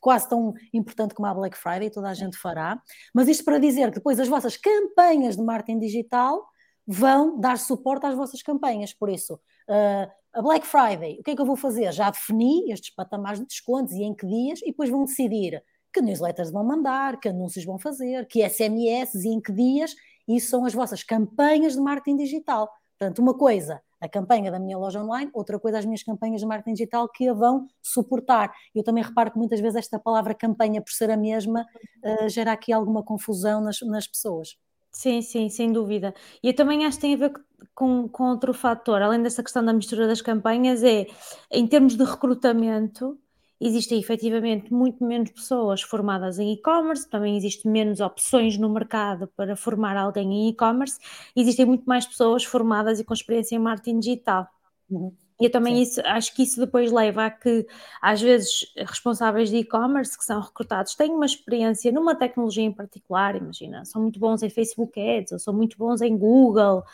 quase 0.00 0.28
tão 0.28 0.54
importante 0.72 1.14
como 1.14 1.28
a 1.28 1.34
Black 1.34 1.56
Friday, 1.56 1.90
toda 1.90 2.08
a 2.08 2.14
gente 2.14 2.36
fará. 2.36 2.80
Mas 3.14 3.28
isto 3.28 3.44
para 3.44 3.58
dizer 3.58 3.88
que 3.90 3.96
depois 3.96 4.18
as 4.18 4.28
vossas 4.28 4.56
campanhas 4.56 5.36
de 5.36 5.42
marketing 5.42 5.78
digital 5.78 6.44
vão 6.86 7.38
dar 7.38 7.58
suporte 7.58 8.06
às 8.06 8.14
vossas 8.14 8.42
campanhas. 8.42 8.92
Por 8.92 9.08
isso, 9.08 9.34
uh, 9.34 10.10
a 10.32 10.42
Black 10.42 10.66
Friday, 10.66 11.18
o 11.20 11.22
que 11.22 11.32
é 11.32 11.34
que 11.34 11.40
eu 11.40 11.46
vou 11.46 11.56
fazer? 11.56 11.92
Já 11.92 12.10
defini 12.10 12.70
estes 12.70 12.94
patamares 12.94 13.40
de 13.40 13.46
descontos 13.46 13.92
e 13.94 14.02
em 14.02 14.14
que 14.14 14.26
dias, 14.26 14.60
e 14.62 14.66
depois 14.66 14.88
vão 14.88 15.04
decidir 15.04 15.62
que 15.92 16.00
newsletters 16.00 16.50
vão 16.50 16.64
mandar, 16.64 17.18
que 17.18 17.28
anúncios 17.28 17.64
vão 17.64 17.78
fazer, 17.78 18.26
que 18.26 18.48
SMS 18.48 19.14
e 19.24 19.28
em 19.28 19.40
que 19.40 19.52
dias. 19.52 19.94
Isso 20.28 20.50
são 20.50 20.64
as 20.64 20.72
vossas 20.72 21.02
campanhas 21.02 21.74
de 21.74 21.80
marketing 21.80 22.16
digital. 22.16 22.70
Portanto, 22.96 23.18
uma 23.18 23.34
coisa, 23.36 23.80
a 24.00 24.08
campanha 24.08 24.50
da 24.50 24.60
minha 24.60 24.78
loja 24.78 25.02
online, 25.02 25.30
outra 25.34 25.58
coisa, 25.58 25.78
as 25.78 25.84
minhas 25.84 26.02
campanhas 26.02 26.40
de 26.40 26.46
marketing 26.46 26.74
digital 26.74 27.08
que 27.08 27.28
a 27.28 27.32
vão 27.32 27.66
suportar. 27.82 28.52
Eu 28.74 28.84
também 28.84 29.02
reparo 29.02 29.32
que 29.32 29.38
muitas 29.38 29.58
vezes 29.58 29.76
esta 29.76 29.98
palavra 29.98 30.34
campanha, 30.34 30.80
por 30.80 30.92
ser 30.92 31.10
a 31.10 31.16
mesma, 31.16 31.66
uh, 32.04 32.28
gera 32.28 32.52
aqui 32.52 32.72
alguma 32.72 33.02
confusão 33.02 33.60
nas, 33.60 33.80
nas 33.80 34.06
pessoas. 34.06 34.56
Sim, 34.92 35.22
sim, 35.22 35.48
sem 35.48 35.72
dúvida. 35.72 36.14
E 36.42 36.48
eu 36.48 36.54
também 36.54 36.84
acho 36.84 36.96
que 36.98 37.02
tem 37.02 37.14
a 37.14 37.16
ver 37.16 37.32
com, 37.74 38.08
com 38.08 38.24
outro 38.24 38.52
fator, 38.52 39.00
além 39.00 39.22
dessa 39.22 39.42
questão 39.42 39.64
da 39.64 39.72
mistura 39.72 40.06
das 40.06 40.20
campanhas, 40.20 40.82
é 40.82 41.06
em 41.50 41.66
termos 41.66 41.96
de 41.96 42.04
recrutamento, 42.04 43.16
existem 43.60 44.00
efetivamente 44.00 44.72
muito 44.72 45.04
menos 45.04 45.30
pessoas 45.30 45.80
formadas 45.82 46.38
em 46.38 46.52
e-commerce, 46.54 47.08
também 47.08 47.36
existem 47.36 47.70
menos 47.70 48.00
opções 48.00 48.58
no 48.58 48.68
mercado 48.68 49.28
para 49.36 49.54
formar 49.56 49.96
alguém 49.96 50.32
em 50.32 50.48
e-commerce, 50.50 50.98
existem 51.36 51.64
muito 51.66 51.84
mais 51.84 52.04
pessoas 52.06 52.44
formadas 52.44 52.98
e 52.98 53.04
com 53.04 53.14
experiência 53.14 53.54
em 53.54 53.58
marketing 53.60 54.00
digital. 54.00 54.48
Uhum. 54.90 55.14
E 55.40 55.46
eu 55.46 55.50
também 55.50 55.80
isso, 55.80 56.00
acho 56.04 56.34
que 56.34 56.42
isso 56.42 56.60
depois 56.60 56.92
leva 56.92 57.24
a 57.24 57.30
que, 57.30 57.66
às 58.02 58.20
vezes, 58.20 58.66
responsáveis 58.76 59.48
de 59.48 59.56
e-commerce 59.56 60.16
que 60.16 60.24
são 60.24 60.40
recrutados 60.40 60.94
têm 60.94 61.10
uma 61.10 61.24
experiência 61.24 61.90
numa 61.90 62.14
tecnologia 62.14 62.62
em 62.62 62.72
particular, 62.72 63.36
imagina, 63.36 63.84
são 63.86 64.02
muito 64.02 64.20
bons 64.20 64.42
em 64.42 64.50
Facebook 64.50 65.00
Ads, 65.00 65.32
ou 65.32 65.38
são 65.38 65.54
muito 65.54 65.78
bons 65.78 66.02
em 66.02 66.16
Google, 66.16 66.84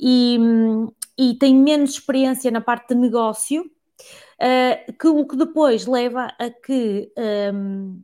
e, 0.00 0.38
e 1.18 1.34
têm 1.34 1.54
menos 1.54 1.90
experiência 1.90 2.50
na 2.50 2.62
parte 2.62 2.94
de 2.94 3.00
negócio, 3.00 3.62
uh, 3.62 4.92
que 4.98 5.06
o 5.06 5.26
que 5.26 5.36
depois 5.36 5.86
leva 5.86 6.32
a 6.38 6.50
que 6.50 7.12
um, 7.52 8.00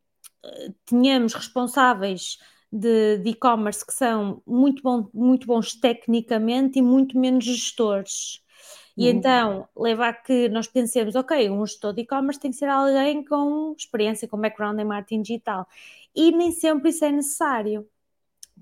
tenhamos 0.84 1.34
responsáveis 1.34 2.38
de 2.72 3.20
e-commerce 3.24 3.84
que 3.84 3.92
são 3.92 4.42
muito, 4.46 4.82
bom, 4.82 5.08
muito 5.12 5.46
bons 5.46 5.74
tecnicamente 5.74 6.78
e 6.78 6.82
muito 6.82 7.18
menos 7.18 7.44
gestores. 7.44 8.40
E 8.96 9.04
uhum. 9.04 9.16
então 9.16 9.68
leva 9.76 10.08
a 10.08 10.12
que 10.12 10.48
nós 10.48 10.66
pensemos, 10.66 11.14
ok, 11.14 11.48
um 11.50 11.64
gestor 11.66 11.92
de 11.92 12.02
e-commerce 12.02 12.40
tem 12.40 12.50
que 12.50 12.56
ser 12.56 12.68
alguém 12.68 13.24
com 13.24 13.74
experiência, 13.76 14.28
com 14.28 14.38
background 14.38 14.78
em 14.78 14.84
marketing 14.84 15.22
digital. 15.22 15.66
E 16.14 16.32
nem 16.32 16.52
sempre 16.52 16.90
isso 16.90 17.04
é 17.04 17.12
necessário, 17.12 17.88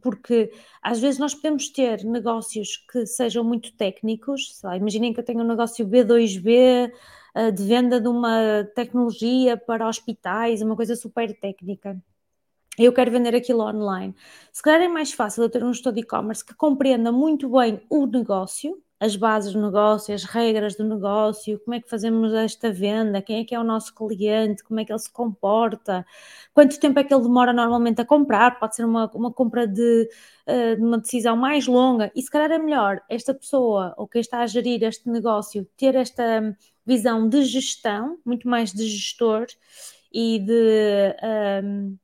porque 0.00 0.52
às 0.82 1.00
vezes 1.00 1.18
nós 1.18 1.34
podemos 1.34 1.68
ter 1.70 2.04
negócios 2.04 2.76
que 2.76 3.06
sejam 3.06 3.42
muito 3.44 3.72
técnicos, 3.76 4.60
lá, 4.62 4.76
imaginem 4.76 5.12
que 5.12 5.20
eu 5.20 5.24
tenho 5.24 5.40
um 5.40 5.46
negócio 5.46 5.86
B2B 5.86 6.92
uh, 7.34 7.52
de 7.52 7.64
venda 7.64 8.00
de 8.00 8.08
uma 8.08 8.64
tecnologia 8.74 9.56
para 9.56 9.88
hospitais, 9.88 10.62
uma 10.62 10.76
coisa 10.76 10.94
super 10.96 11.38
técnica. 11.38 12.00
eu 12.78 12.92
quero 12.92 13.10
vender 13.10 13.34
aquilo 13.34 13.62
online. 13.62 14.14
Se 14.52 14.62
calhar 14.62 14.82
é 14.82 14.88
mais 14.88 15.12
fácil 15.12 15.42
eu 15.44 15.50
ter 15.50 15.64
um 15.64 15.72
gestor 15.72 15.92
de 15.92 16.00
e-commerce 16.00 16.44
que 16.44 16.54
compreenda 16.54 17.10
muito 17.12 17.48
bem 17.50 17.80
o 17.90 18.06
negócio, 18.06 18.80
as 19.00 19.14
bases 19.16 19.52
do 19.52 19.60
negócio, 19.60 20.14
as 20.14 20.24
regras 20.24 20.74
do 20.74 20.84
negócio, 20.84 21.58
como 21.60 21.74
é 21.74 21.80
que 21.80 21.88
fazemos 21.88 22.32
esta 22.32 22.72
venda, 22.72 23.22
quem 23.22 23.40
é 23.40 23.44
que 23.44 23.54
é 23.54 23.60
o 23.60 23.64
nosso 23.64 23.94
cliente, 23.94 24.64
como 24.64 24.80
é 24.80 24.84
que 24.84 24.92
ele 24.92 24.98
se 24.98 25.10
comporta, 25.10 26.04
quanto 26.52 26.80
tempo 26.80 26.98
é 26.98 27.04
que 27.04 27.14
ele 27.14 27.22
demora 27.22 27.52
normalmente 27.52 28.00
a 28.00 28.04
comprar, 28.04 28.58
pode 28.58 28.74
ser 28.74 28.84
uma, 28.84 29.10
uma 29.14 29.32
compra 29.32 29.66
de, 29.66 30.08
uh, 30.46 30.76
de 30.76 30.82
uma 30.82 30.98
decisão 30.98 31.36
mais 31.36 31.66
longa, 31.66 32.10
e 32.14 32.22
se 32.22 32.30
calhar 32.30 32.50
é 32.50 32.58
melhor 32.58 33.00
esta 33.08 33.32
pessoa 33.32 33.94
ou 33.96 34.08
quem 34.08 34.20
está 34.20 34.40
a 34.40 34.46
gerir 34.46 34.82
este 34.82 35.08
negócio 35.08 35.66
ter 35.76 35.94
esta 35.94 36.56
visão 36.84 37.28
de 37.28 37.44
gestão, 37.44 38.18
muito 38.24 38.48
mais 38.48 38.72
de 38.72 38.86
gestor 38.86 39.46
e 40.12 40.38
de. 40.38 41.16
Um, 41.62 41.98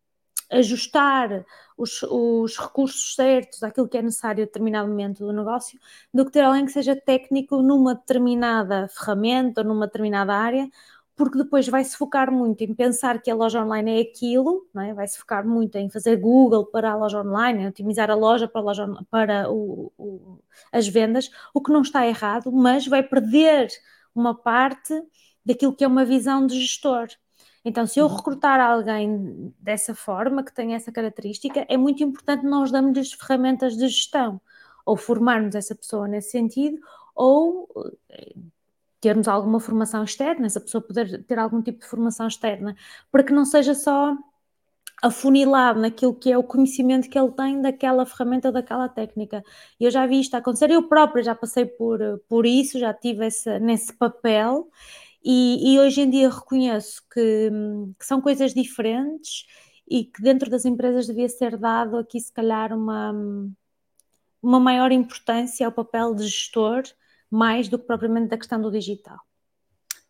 ajustar 0.50 1.44
os, 1.76 2.02
os, 2.04 2.56
recursos 2.58 3.14
certos 3.14 3.62
àquilo 3.62 3.88
que 3.88 3.98
é 3.98 4.02
necessário 4.02 4.42
a 4.42 4.46
determinado 4.46 4.88
momento 4.88 5.26
do 5.26 5.32
negócio, 5.32 5.78
do 6.12 6.24
que 6.24 6.32
ter 6.32 6.42
alguém 6.42 6.64
que 6.64 6.72
seja 6.72 6.94
técnico 6.94 7.62
numa 7.62 7.94
determinada 7.94 8.88
ferramenta 8.88 9.62
ou 9.62 9.66
numa 9.66 9.86
determinada 9.86 10.34
área, 10.34 10.68
porque 11.16 11.38
depois 11.38 11.68
vai 11.68 11.84
se 11.84 11.96
focar 11.96 12.30
muito 12.32 12.62
em 12.62 12.74
pensar 12.74 13.20
que 13.22 13.30
a 13.30 13.34
loja 13.34 13.62
online 13.62 13.98
é 13.98 14.02
aquilo, 14.02 14.66
é? 14.76 14.92
vai 14.92 15.06
se 15.06 15.18
focar 15.18 15.46
muito 15.46 15.76
em 15.76 15.88
fazer 15.88 16.16
Google 16.16 16.66
para 16.66 16.92
a 16.92 16.96
loja 16.96 17.20
online, 17.20 17.66
otimizar 17.68 18.10
a 18.10 18.14
loja 18.14 18.48
para, 18.48 18.60
a 18.60 18.64
loja, 18.64 18.86
para 19.10 19.50
o, 19.50 19.92
o, 19.96 20.38
as 20.72 20.88
vendas, 20.88 21.30
o 21.52 21.60
que 21.60 21.72
não 21.72 21.82
está 21.82 22.06
errado, 22.06 22.50
mas 22.52 22.86
vai 22.86 23.02
perder 23.02 23.68
uma 24.14 24.34
parte 24.34 24.92
daquilo 25.44 25.74
que 25.74 25.84
é 25.84 25.86
uma 25.86 26.04
visão 26.04 26.46
de 26.46 26.60
gestor. 26.60 27.08
Então, 27.64 27.86
se 27.86 27.98
eu 27.98 28.06
uhum. 28.06 28.16
recrutar 28.16 28.60
alguém 28.60 29.54
dessa 29.58 29.94
forma, 29.94 30.44
que 30.44 30.52
tem 30.54 30.74
essa 30.74 30.92
característica, 30.92 31.64
é 31.68 31.76
muito 31.76 32.02
importante 32.04 32.44
nós 32.44 32.70
darmos-lhes 32.70 33.12
ferramentas 33.12 33.76
de 33.76 33.88
gestão, 33.88 34.40
ou 34.84 34.96
formarmos 34.96 35.54
essa 35.54 35.74
pessoa 35.74 36.06
nesse 36.06 36.30
sentido, 36.30 36.78
ou 37.14 37.68
eh, 38.10 38.34
termos 39.00 39.28
alguma 39.28 39.60
formação 39.60 40.04
externa, 40.04 40.46
essa 40.46 40.60
pessoa 40.60 40.82
poder 40.82 41.24
ter 41.24 41.38
algum 41.38 41.62
tipo 41.62 41.80
de 41.80 41.86
formação 41.86 42.26
externa, 42.26 42.76
para 43.10 43.22
que 43.22 43.32
não 43.32 43.46
seja 43.46 43.74
só 43.74 44.16
afunilado 45.02 45.80
naquilo 45.80 46.14
que 46.14 46.32
é 46.32 46.38
o 46.38 46.42
conhecimento 46.42 47.08
que 47.10 47.18
ele 47.18 47.32
tem 47.32 47.60
daquela 47.60 48.06
ferramenta, 48.06 48.52
daquela 48.52 48.88
técnica. 48.88 49.42
Eu 49.78 49.90
já 49.90 50.06
vi 50.06 50.20
isto 50.20 50.34
acontecer, 50.34 50.70
eu 50.70 50.88
própria 50.88 51.22
já 51.22 51.34
passei 51.34 51.66
por, 51.66 51.98
por 52.28 52.46
isso, 52.46 52.78
já 52.78 52.92
tive 52.94 53.26
esse, 53.26 53.58
nesse 53.58 53.92
papel 53.92 54.68
e, 55.24 55.72
e 55.74 55.80
hoje 55.80 56.02
em 56.02 56.10
dia 56.10 56.28
reconheço 56.28 57.02
que, 57.12 57.50
que, 57.98 58.04
são 58.04 58.20
coisas 58.20 58.52
diferentes 58.52 59.46
e 59.88 60.04
que 60.04 60.22
dentro 60.22 60.50
das 60.50 60.64
empresas 60.64 61.06
devia 61.06 61.28
ser 61.28 61.56
dado 61.56 61.96
aqui, 61.96 62.20
se 62.20 62.32
calhar, 62.32 62.72
uma, 62.76 63.12
uma 64.42 64.60
maior 64.60 64.92
importância 64.92 65.66
ao 65.66 65.72
papel 65.72 66.14
de 66.14 66.24
gestor, 66.24 66.82
mais 67.30 67.68
do 67.68 67.78
que 67.78 67.86
propriamente 67.86 68.28
da 68.28 68.38
questão 68.38 68.60
do 68.60 68.70
digital. 68.70 69.18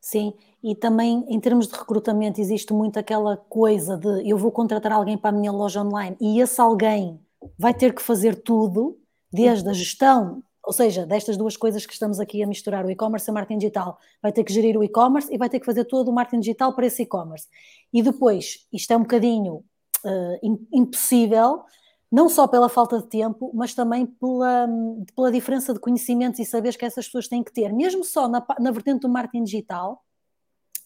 Sim, 0.01 0.35
e 0.63 0.75
também 0.75 1.25
em 1.29 1.41
termos 1.41 1.69
de 1.69 1.75
recrutamento 1.75 2.41
existe 2.41 2.73
muito 2.73 2.99
aquela 2.99 3.37
coisa 3.37 3.97
de 3.97 4.29
eu 4.29 4.37
vou 4.37 4.53
contratar 4.53 4.93
alguém 4.93 5.17
para 5.17 5.31
a 5.31 5.39
minha 5.39 5.51
loja 5.53 5.81
online 5.83 6.17
e 6.21 6.41
esse 6.41 6.61
alguém 6.61 7.19
vai 7.59 7.73
ter 7.73 7.95
que 7.95 8.03
fazer 8.03 8.43
tudo, 8.43 8.99
desde 9.33 9.69
a 9.69 9.73
gestão 9.73 10.43
ou 10.67 10.73
seja, 10.73 11.07
destas 11.07 11.37
duas 11.37 11.57
coisas 11.57 11.85
que 11.85 11.93
estamos 11.93 12.19
aqui 12.19 12.43
a 12.43 12.47
misturar, 12.47 12.85
o 12.85 12.91
e-commerce 12.91 13.29
e 13.29 13.31
o 13.31 13.35
marketing 13.35 13.59
digital, 13.59 13.99
vai 14.23 14.33
ter 14.33 14.45
que 14.45 14.53
gerir 14.53 14.77
o 14.77 14.85
e-commerce 14.85 15.33
e 15.33 15.39
vai 15.39 15.49
ter 15.49 15.61
que 15.61 15.67
fazer 15.67 15.85
todo 15.85 16.09
o 16.09 16.13
marketing 16.13 16.41
digital 16.41 16.75
para 16.75 16.87
esse 16.87 17.03
e-commerce. 17.03 17.47
E 17.93 18.03
depois, 18.03 18.67
isto 18.73 18.91
é 18.93 18.97
um 18.97 19.03
bocadinho 19.03 19.65
uh, 20.05 20.59
impossível, 20.73 21.63
não 22.11 22.29
só 22.29 22.47
pela 22.47 22.69
falta 22.69 22.99
de 22.99 23.07
tempo, 23.07 23.51
mas 23.55 23.75
também 23.75 24.07
pela, 24.07 24.69
pela 25.15 25.33
diferença 25.33 25.75
de 25.75 25.81
conhecimentos 25.81 26.41
e 26.41 26.45
saberes 26.45 26.77
que 26.77 26.85
essas 26.85 27.07
pessoas 27.07 27.29
têm 27.29 27.43
que 27.43 27.53
ter, 27.53 27.73
mesmo 27.73 28.05
só 28.05 28.29
na, 28.29 28.45
na 28.59 28.71
vertente 28.71 29.01
do 29.01 29.09
marketing 29.09 29.45
digital. 29.45 30.03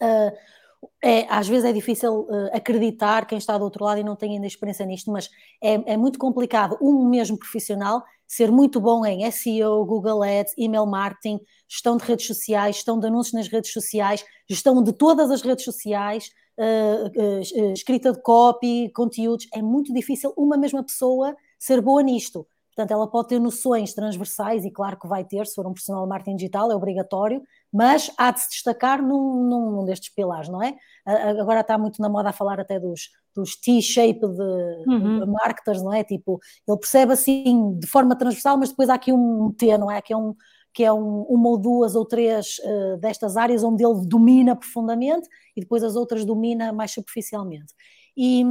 Uh, 0.03 0.37
é, 1.03 1.27
às 1.29 1.49
vezes 1.49 1.65
é 1.65 1.73
difícil 1.73 2.21
uh, 2.21 2.51
acreditar 2.53 3.27
quem 3.27 3.37
está 3.37 3.59
do 3.59 3.65
outro 3.65 3.85
lado 3.85 4.01
e 4.01 4.05
não 4.05 4.15
tem 4.15 4.35
ainda 4.35 4.47
experiência 4.47 4.87
nisto, 4.87 5.11
mas 5.11 5.29
é, 5.61 5.93
é 5.93 5.97
muito 5.97 6.19
complicado 6.19 6.79
um 6.81 7.09
mesmo 7.09 7.37
profissional 7.37 8.05
ser 8.29 8.53
muito 8.53 8.79
bom 8.79 9.07
em 9.07 9.29
SEO, 9.31 9.87
Google 9.87 10.23
Ads, 10.23 10.53
email 10.59 10.85
marketing, 10.85 11.41
gestão 11.67 11.97
de 11.97 12.05
redes 12.05 12.27
sociais, 12.27 12.77
gestão 12.77 13.01
de 13.01 13.07
anúncios 13.07 13.33
nas 13.33 13.49
redes 13.49 13.73
sociais, 13.73 14.23
gestão 14.49 14.83
de 14.83 14.93
todas 14.93 15.31
as 15.31 15.41
redes 15.41 15.65
sociais, 15.65 16.31
uh, 16.59 17.07
uh, 17.07 17.73
escrita 17.73 18.13
de 18.13 18.21
copy, 18.21 18.91
conteúdos. 18.95 19.49
É 19.55 19.63
muito 19.63 19.95
difícil 19.95 20.35
uma 20.37 20.59
mesma 20.59 20.85
pessoa 20.85 21.35
ser 21.59 21.81
boa 21.81 22.03
nisto. 22.03 22.47
Portanto, 22.77 22.93
ela 22.93 23.11
pode 23.11 23.29
ter 23.29 23.41
noções 23.41 23.93
transversais, 23.93 24.65
e 24.65 24.71
claro 24.71 24.97
que 24.97 25.09
vai 25.09 25.25
ter, 25.25 25.45
se 25.47 25.55
for 25.55 25.67
um 25.67 25.73
de 25.73 25.83
marketing 26.07 26.37
digital, 26.37 26.71
é 26.71 26.77
obrigatório, 26.77 27.43
mas 27.73 28.09
há 28.17 28.31
de 28.31 28.41
se 28.41 28.51
destacar 28.51 29.03
num, 29.03 29.49
num, 29.49 29.71
num 29.73 29.85
destes 29.85 30.15
pilares, 30.15 30.49
não 30.49 30.63
é? 30.63 30.77
Agora 31.05 31.61
está 31.61 31.77
muito 31.77 32.01
na 32.01 32.09
moda 32.09 32.29
a 32.29 32.33
falar 32.33 32.61
até 32.61 32.79
dos, 32.79 33.11
dos 33.39 33.57
T-shape 33.57 34.21
de, 34.21 34.91
uhum. 34.91 35.21
de, 35.21 35.27
marketers, 35.27 35.83
não 35.83 35.93
é? 35.93 36.03
Tipo, 36.03 36.41
ele 36.67 36.79
percebe 36.79 37.13
assim 37.13 37.79
de 37.79 37.87
forma 37.87 38.17
transversal, 38.17 38.59
mas 38.59 38.71
depois 38.71 38.89
há 38.89 38.95
aqui 38.95 39.13
um 39.13 39.53
T, 39.53 39.79
não 39.79 39.91
é? 39.91 40.03
Que 40.03 40.13
é, 40.13 40.17
um, 40.17 40.35
que 40.75 40.83
é 40.83 40.93
um, 40.93 41.23
uma 41.23 41.51
ou 41.51 41.59
duas 41.59 41.95
ou 41.95 42.05
três 42.05 42.59
uh, 42.59 42.97
destas 42.99 43.37
áreas 43.37 43.63
onde 43.63 43.85
ele 43.85 44.07
domina 44.07 44.57
profundamente 44.57 45.29
e 45.57 45.61
depois 45.61 45.85
as 45.85 45.95
outras 45.95 46.25
domina 46.25 46.73
mais 46.73 46.91
superficialmente. 46.91 47.73
E, 48.17 48.43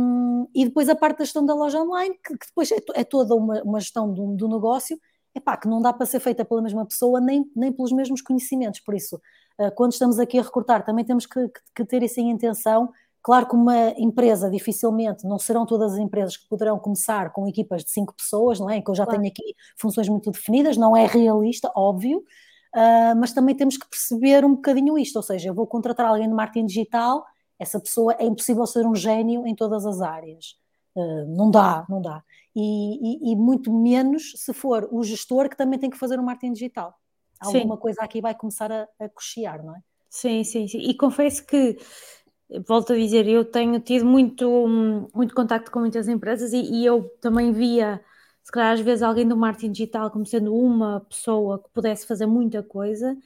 e 0.55 0.65
depois 0.65 0.87
a 0.87 0.95
parte 0.95 1.19
da 1.19 1.25
gestão 1.25 1.45
da 1.45 1.53
loja 1.53 1.81
online, 1.81 2.15
que, 2.25 2.37
que 2.37 2.47
depois 2.47 2.71
é, 2.71 2.77
é, 2.95 3.03
toda 3.03 3.35
uma, 3.35 3.61
uma 3.63 3.79
gestão 3.81 4.13
do, 4.13 4.33
do 4.37 4.47
negócio, 4.47 4.97
epá, 5.35 5.57
que 5.57 5.67
não 5.67 5.81
dá 5.81 5.91
para 5.91 6.05
ser 6.05 6.21
feita 6.21 6.45
pela 6.45 6.61
mesma 6.61 6.85
pessoa 6.85 7.19
nem, 7.19 7.43
nem 7.53 7.73
pelos 7.73 7.91
mesmos 7.91 8.21
conhecimentos. 8.21 8.79
Por 8.79 8.95
isso, 8.95 9.17
uh, 9.59 9.69
quando 9.75 9.91
estamos 9.91 10.19
aqui 10.19 10.39
a 10.39 10.41
recrutar, 10.41 10.85
também 10.85 11.03
temos 11.03 11.25
que, 11.25 11.49
que, 11.49 11.59
que 11.75 11.85
ter 11.85 12.01
isso 12.01 12.17
em 12.21 12.31
intenção. 12.31 12.89
Claro 13.21 13.47
que 13.47 13.55
uma 13.55 13.89
empresa, 13.97 14.49
dificilmente, 14.49 15.25
não 15.25 15.37
serão 15.37 15.65
todas 15.65 15.93
as 15.93 15.99
empresas 15.99 16.37
que 16.37 16.47
poderão 16.47 16.79
começar 16.79 17.31
com 17.33 17.47
equipas 17.47 17.83
de 17.83 17.91
cinco 17.91 18.13
pessoas, 18.15 18.59
não 18.59 18.69
é? 18.69 18.81
Que 18.81 18.89
eu 18.89 18.95
já 18.95 19.05
claro. 19.05 19.19
tenho 19.19 19.31
aqui 19.31 19.55
funções 19.77 20.07
muito 20.07 20.31
definidas, 20.31 20.77
não 20.77 20.95
é 20.95 21.05
realista, 21.05 21.71
óbvio, 21.75 22.19
uh, 22.19 23.15
mas 23.17 23.33
também 23.33 23.55
temos 23.55 23.77
que 23.77 23.89
perceber 23.89 24.45
um 24.45 24.55
bocadinho 24.55 24.97
isto, 24.97 25.17
ou 25.17 25.23
seja, 25.23 25.49
eu 25.49 25.53
vou 25.53 25.67
contratar 25.67 26.05
alguém 26.05 26.27
de 26.27 26.33
marketing 26.33 26.65
digital 26.67 27.25
essa 27.59 27.79
pessoa 27.79 28.15
é 28.19 28.25
impossível 28.25 28.65
ser 28.65 28.85
um 28.85 28.95
gênio 28.95 29.45
em 29.47 29.55
todas 29.55 29.85
as 29.85 30.01
áreas. 30.01 30.57
Uh, 30.95 31.25
não 31.27 31.49
dá, 31.49 31.85
não 31.89 32.01
dá. 32.01 32.23
E, 32.55 33.29
e, 33.29 33.31
e, 33.31 33.35
muito 33.35 33.71
menos 33.71 34.33
se 34.35 34.53
for 34.53 34.87
o 34.91 35.03
gestor 35.03 35.47
que 35.47 35.57
também 35.57 35.77
tem 35.77 35.89
que 35.89 35.97
fazer 35.97 36.19
o 36.19 36.23
marketing 36.23 36.53
digital. 36.53 36.95
Alguma 37.39 37.75
sim. 37.75 37.81
coisa 37.81 38.01
aqui 38.01 38.19
vai 38.19 38.33
começar 38.33 38.71
a, 38.71 38.87
a 38.99 39.09
cochear, 39.09 39.63
não 39.63 39.75
é? 39.75 39.79
Sim, 40.09 40.43
sim, 40.43 40.67
sim. 40.67 40.79
E 40.79 40.95
confesso 40.95 41.45
que, 41.45 41.77
volto 42.65 42.93
a 42.93 42.95
dizer, 42.95 43.27
eu 43.27 43.43
tenho 43.45 43.79
tido 43.79 44.05
muito, 44.05 44.67
muito 45.13 45.35
contacto 45.35 45.71
com 45.71 45.79
muitas 45.79 46.07
empresas 46.07 46.53
e, 46.53 46.57
e 46.61 46.85
eu 46.85 47.03
também 47.21 47.51
via, 47.51 48.01
se 48.43 48.51
calhar 48.51 48.73
às 48.73 48.79
vezes, 48.79 49.03
alguém 49.03 49.27
do 49.27 49.35
marketing 49.35 49.71
digital 49.71 50.09
como 50.11 50.25
sendo 50.25 50.55
uma 50.55 51.01
pessoa 51.01 51.59
que 51.61 51.69
pudesse 51.73 52.07
fazer 52.07 52.25
muita 52.25 52.63
coisa 52.63 53.17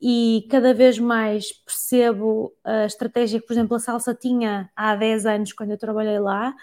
e 0.00 0.46
cada 0.50 0.74
vez 0.74 0.98
mais 0.98 1.52
percebo 1.52 2.52
a 2.64 2.86
estratégia 2.86 3.40
que, 3.40 3.46
por 3.46 3.52
exemplo, 3.52 3.76
a 3.76 3.80
Salsa 3.80 4.14
tinha 4.14 4.70
há 4.74 4.96
10 4.96 5.26
anos, 5.26 5.52
quando 5.52 5.70
eu 5.70 5.78
trabalhei 5.78 6.18
lá, 6.18 6.54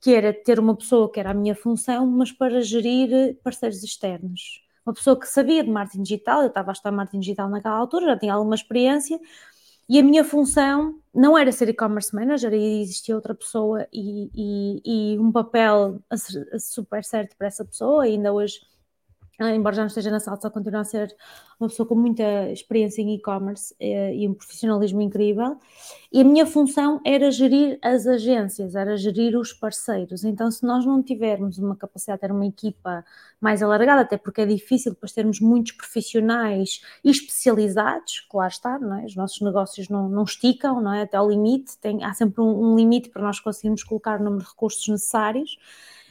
que 0.00 0.14
era 0.14 0.32
ter 0.32 0.60
uma 0.60 0.76
pessoa 0.76 1.10
que 1.10 1.18
era 1.18 1.30
a 1.30 1.34
minha 1.34 1.56
função, 1.56 2.06
mas 2.06 2.30
para 2.30 2.60
gerir 2.62 3.36
parceiros 3.42 3.82
externos. 3.82 4.62
Uma 4.86 4.94
pessoa 4.94 5.18
que 5.18 5.26
sabia 5.26 5.64
de 5.64 5.70
marketing 5.70 6.02
digital, 6.02 6.42
eu 6.42 6.48
estava 6.48 6.70
a 6.70 6.72
estudar 6.72 6.92
marketing 6.92 7.20
digital 7.20 7.48
naquela 7.48 7.76
altura, 7.76 8.06
já 8.06 8.18
tinha 8.18 8.34
alguma 8.34 8.54
experiência, 8.54 9.18
e 9.88 9.98
a 9.98 10.02
minha 10.02 10.24
função 10.24 10.98
não 11.14 11.36
era 11.38 11.52
ser 11.52 11.68
e-commerce 11.68 12.14
manager, 12.14 12.52
e 12.52 12.82
existia 12.82 13.14
outra 13.14 13.34
pessoa 13.34 13.86
e, 13.92 14.30
e, 14.34 15.14
e 15.14 15.18
um 15.18 15.30
papel 15.30 16.00
super 16.58 17.04
certo 17.04 17.36
para 17.36 17.46
essa 17.46 17.64
pessoa, 17.64 18.04
ainda 18.04 18.32
hoje 18.32 18.60
embora 19.40 19.74
já 19.74 19.82
não 19.82 19.88
esteja 19.88 20.10
na 20.10 20.20
salsa, 20.20 20.50
continua 20.50 20.80
a 20.80 20.84
ser 20.84 21.14
uma 21.58 21.68
pessoa 21.68 21.88
com 21.88 21.94
muita 21.94 22.50
experiência 22.52 23.02
em 23.02 23.14
e-commerce 23.14 23.74
eh, 23.80 24.14
e 24.14 24.28
um 24.28 24.34
profissionalismo 24.34 25.00
incrível. 25.00 25.56
E 26.12 26.20
a 26.20 26.24
minha 26.24 26.46
função 26.46 27.00
era 27.04 27.30
gerir 27.30 27.78
as 27.82 28.06
agências, 28.06 28.74
era 28.74 28.96
gerir 28.96 29.36
os 29.36 29.52
parceiros. 29.52 30.24
Então, 30.24 30.50
se 30.50 30.64
nós 30.64 30.86
não 30.86 31.02
tivermos 31.02 31.58
uma 31.58 31.74
capacidade 31.74 32.18
de 32.18 32.28
ter 32.28 32.32
uma 32.32 32.46
equipa 32.46 33.04
mais 33.40 33.62
alargada, 33.62 34.02
até 34.02 34.16
porque 34.16 34.42
é 34.42 34.46
difícil 34.46 34.92
depois 34.92 35.12
termos 35.12 35.40
muitos 35.40 35.72
profissionais 35.72 36.80
especializados, 37.02 38.20
claro 38.30 38.50
está, 38.50 38.78
não 38.78 38.98
é? 39.00 39.04
os 39.04 39.16
nossos 39.16 39.40
negócios 39.40 39.88
não, 39.88 40.08
não 40.08 40.22
esticam 40.22 40.80
não 40.80 40.92
é? 40.92 41.02
até 41.02 41.16
ao 41.16 41.28
limite, 41.28 41.76
tem, 41.78 42.04
há 42.04 42.14
sempre 42.14 42.40
um, 42.40 42.72
um 42.72 42.76
limite 42.76 43.10
para 43.10 43.22
nós 43.22 43.40
conseguirmos 43.40 43.82
colocar 43.82 44.20
o 44.20 44.24
número 44.24 44.44
de 44.44 44.48
recursos 44.50 44.86
necessários. 44.86 45.58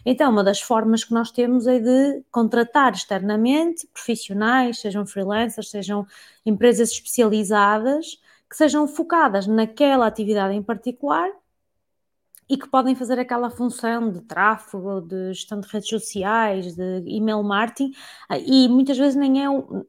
Então, 0.06 0.32
uma 0.32 0.44
das 0.44 0.60
formas 0.62 1.04
que 1.04 1.14
nós 1.14 1.32
temos 1.32 1.68
é 1.68 1.80
de 1.80 2.24
contratar 2.32 2.94
externamente 2.94 3.88
profissionais, 3.94 4.80
sejam 4.80 5.06
freelancers, 5.06 5.70
sejam 5.70 6.06
empresas 6.46 6.92
especializadas, 6.92 8.20
que 8.50 8.58
sejam 8.58 8.88
focadas 8.88 9.48
naquela 9.48 10.06
atividade 10.06 10.54
em 10.54 10.62
particular 10.62 11.30
e 12.50 12.58
que 12.58 12.68
podem 12.70 12.94
fazer 12.94 13.18
aquela 13.20 13.50
função 13.50 14.12
de 14.12 14.22
tráfego, 14.22 15.02
de 15.02 15.34
gestão 15.34 15.60
de 15.60 15.68
redes 15.68 15.90
sociais, 15.90 16.76
de 16.76 17.04
email 17.08 17.42
marketing, 17.42 17.94
ah, 18.30 18.38
e 18.38 18.68
muitas 18.68 18.98
vezes 18.98 19.16
nem 19.16 19.44
é, 19.44 19.48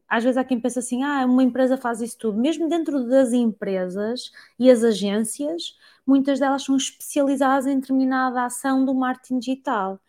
às 0.09 0.23
vezes 0.23 0.37
há 0.37 0.45
quem 0.45 0.61
pensa 0.61 0.79
assim, 0.79 1.03
ah, 1.03 1.25
uma 1.27 1.43
empresa 1.43 1.77
faz 1.77 2.01
isso 2.01 2.17
tudo, 2.19 2.39
mesmo 2.39 2.69
dentro 2.69 3.07
das 3.09 3.33
empresas 3.33 4.31
e 4.59 4.71
as 4.71 4.83
agências, 4.85 5.77
muitas 6.07 6.39
delas 6.41 6.63
são 6.65 6.77
especializadas 6.77 7.67
em 7.67 7.79
determinada 7.81 8.45
ação 8.45 8.85
do 8.85 8.95
marketing 8.95 9.39
digital 9.39 10.01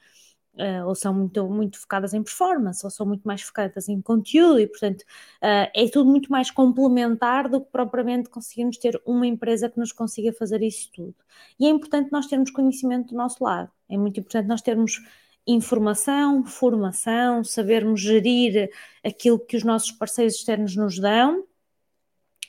uh, 0.56 0.88
ou 0.88 0.96
são 0.96 1.14
muito, 1.14 1.48
muito 1.50 1.80
focadas 1.80 2.14
em 2.14 2.24
performance, 2.24 2.86
ou 2.86 2.90
são 2.90 3.06
muito 3.06 3.24
mais 3.24 3.42
focadas 3.42 3.88
em 3.90 4.02
conteúdo, 4.02 4.60
e 4.60 4.68
portanto 4.68 5.02
uh, 5.02 5.70
é 5.74 5.90
tudo 5.92 6.10
muito 6.10 6.32
mais 6.32 6.52
complementar 6.52 7.50
do 7.50 7.62
que 7.62 7.72
propriamente 7.72 8.30
conseguirmos 8.30 8.78
ter 8.78 9.02
uma 9.06 9.28
empresa 9.28 9.70
que 9.70 9.80
nos 9.80 9.92
consiga 9.92 10.34
fazer 10.34 10.62
isso 10.62 10.90
tudo. 10.94 11.16
E 11.60 11.66
é 11.66 11.70
importante 11.70 12.12
nós 12.12 12.28
termos 12.28 12.52
conhecimento 12.52 13.10
do 13.10 13.16
nosso 13.16 13.44
lado, 13.44 13.72
é 13.90 13.98
muito 13.98 14.20
importante 14.20 14.48
nós 14.48 14.62
termos 14.62 15.02
informação, 15.48 16.44
formação, 16.44 17.44
sabermos 17.44 18.02
gerir 18.02 18.70
aquilo 19.04 19.40
que 19.40 19.56
os 19.56 19.64
nossos 19.64 19.92
parceiros 19.92 20.36
externos 20.36 20.76
nos 20.76 20.98
dão 20.98 21.44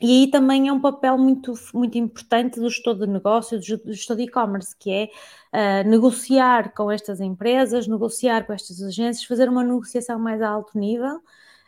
e 0.01 0.23
aí 0.25 0.31
também 0.31 0.69
é 0.69 0.73
um 0.73 0.81
papel 0.81 1.17
muito, 1.19 1.55
muito 1.73 1.97
importante 1.99 2.61
do 2.61 2.69
gestor 2.69 2.95
de 2.97 3.07
negócio, 3.07 3.59
do 3.59 3.93
gestor 3.93 4.17
de 4.17 4.25
e-commerce, 4.25 4.77
que 4.77 4.91
é 4.91 5.85
uh, 5.85 5.89
negociar 5.89 6.73
com 6.75 6.91
estas 6.91 7.21
empresas, 7.21 7.87
negociar 7.87 8.47
com 8.47 8.53
estas 8.53 8.83
agências, 8.83 9.25
fazer 9.25 9.49
uma 9.49 9.65
negociação 9.65 10.19
mais 10.19 10.43
a 10.43 10.49
alto 10.49 10.79
nível 10.79 11.21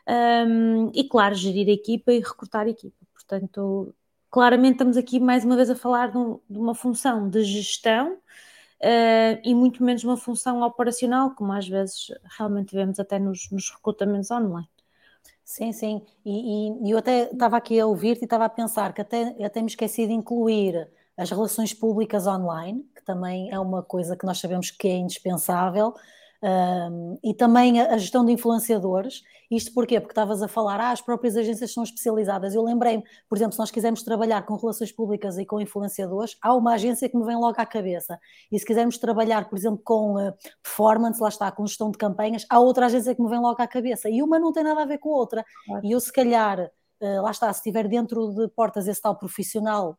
um, 0.09 0.91
e, 0.95 1.05
claro, 1.09 1.35
gerir 1.35 1.69
a 1.69 1.73
equipa 1.73 2.13
e 2.13 2.21
recrutar 2.21 2.67
a 2.67 2.71
equipa. 2.71 2.97
Portanto, 3.15 3.95
claramente 4.31 4.73
estamos 4.75 4.97
aqui 4.97 5.21
mais 5.21 5.45
uma 5.45 5.57
vez 5.57 5.71
a 5.71 5.77
falar 5.77 6.11
de, 6.11 6.19
um, 6.19 6.41
de 6.49 6.59
uma 6.59 6.75
função 6.75 7.29
de 7.29 7.43
gestão 7.45 8.15
uh, 8.15 9.41
e 9.45 9.55
muito 9.55 9.83
menos 9.85 10.05
uma 10.05 10.17
função 10.17 10.63
operacional, 10.63 11.35
como 11.35 11.53
às 11.53 11.69
vezes 11.69 12.09
realmente 12.37 12.75
vemos 12.75 12.99
até 12.99 13.19
nos, 13.19 13.51
nos 13.51 13.71
recrutamentos 13.71 14.31
online. 14.31 14.69
Sim, 15.51 15.73
sim. 15.73 16.03
E, 16.27 16.69
e, 16.87 16.91
eu 16.91 16.99
até 16.99 17.31
estava 17.33 17.57
aqui 17.57 17.81
a 17.81 17.87
ouvir-te 17.87 18.21
e 18.23 18.25
estava 18.25 18.45
a 18.45 18.49
pensar 18.51 18.93
que 18.93 19.01
até, 19.01 19.35
até 19.45 19.63
me 19.63 19.67
esqueci 19.69 20.07
de 20.07 20.13
incluir 20.13 20.87
as 21.17 21.31
relações 21.31 21.73
públicas 21.73 22.27
online, 22.27 22.85
que 22.95 23.03
também 23.03 23.51
é 23.51 23.59
uma 23.59 23.83
coisa 23.83 24.15
que 24.15 24.27
nós 24.27 24.39
sabemos 24.39 24.71
que 24.71 24.87
é 24.87 24.97
indispensável, 24.97 25.95
um, 26.41 27.19
e 27.23 27.35
também 27.35 27.81
a, 27.81 27.95
a, 27.95 27.99
gestão 27.99 28.25
de 28.25 28.33
influenciadores. 28.33 29.23
Isto 29.51 29.73
porquê? 29.73 29.99
Porque 29.99 30.13
estavas 30.13 30.43
a 30.43 30.49
falar, 30.49 30.79
ah, 30.79 30.91
as 30.91 31.01
próprias 31.01 31.37
agências 31.37 31.73
são 31.73 31.83
especializadas. 31.83 32.55
Eu 32.55 32.63
lembrei-me, 32.63 33.03
por 33.29 33.37
exemplo, 33.37 33.55
se 33.55 33.59
nós 33.59 33.71
quisermos 33.71 34.03
trabalhar 34.03 34.43
com 34.43 34.55
relações 34.55 34.93
públicas 34.93 35.37
e 35.39 35.45
com 35.45 35.61
influenciadores, 35.61 36.37
há 36.41 36.55
uma 36.55 36.75
agência 36.75 37.09
que 37.09 37.17
me 37.17 37.25
vem 37.25 37.37
logo 37.37 37.61
à 37.61 37.67
cabeça. 37.67 38.21
E 38.53 38.59
se 38.59 38.65
quisermos 38.65 38.99
trabalhar, 38.99 39.49
por 39.49 39.59
exemplo, 39.59 39.81
com 39.83 40.15
uh, 40.15 40.33
performance, 40.63 41.21
lá 41.21 41.29
está, 41.29 41.51
com 41.51 41.67
gestão 41.67 41.91
de 41.91 41.99
campanhas, 41.99 42.47
há 42.49 42.61
outra 42.61 42.87
agência 42.87 43.15
que 43.15 43.23
me 43.23 43.29
vem 43.29 43.41
logo 43.41 43.61
à 43.61 43.67
cabeça. 43.67 44.09
E 44.09 44.23
uma 44.23 44.39
não 44.39 44.53
tem 44.53 44.63
nada 44.63 44.83
a 44.83 44.87
ver 44.87 44.99
com 44.99 45.13
a 45.13 45.17
outra. 45.17 45.45
Claro. 45.67 45.85
E 45.85 45.91
eu, 45.93 46.01
se 46.01 46.13
calhar, 46.13 46.61
uh, 47.01 47.23
lá 47.23 47.31
está, 47.31 47.53
se 47.53 47.61
estiver 47.61 47.89
dentro 47.89 48.33
de 48.35 48.49
portas 48.49 48.87
esse 48.87 49.01
tal 49.01 49.17
profissional 49.17 49.99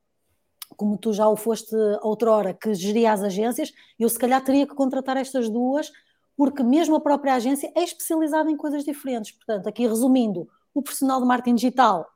como 0.77 0.97
tu 0.99 1.11
já 1.11 1.27
o 1.27 1.35
foste 1.35 1.75
outrora, 2.03 2.53
que 2.53 2.75
geria 2.75 3.11
as 3.11 3.23
agências, 3.23 3.73
eu 3.97 4.07
se 4.07 4.19
calhar 4.19 4.39
teria 4.43 4.67
que 4.67 4.75
contratar 4.75 5.17
estas 5.17 5.49
duas 5.49 5.91
porque 6.39 6.63
mesmo 6.63 6.95
a 6.95 7.01
própria 7.01 7.35
agência 7.35 7.69
é 7.75 7.83
especializada 7.83 8.49
em 8.49 8.55
coisas 8.55 8.85
diferentes. 8.85 9.33
Portanto, 9.33 9.67
aqui 9.67 9.85
resumindo, 9.85 10.47
o 10.73 10.81
profissional 10.81 11.19
de 11.19 11.27
marketing 11.27 11.55
digital 11.55 12.07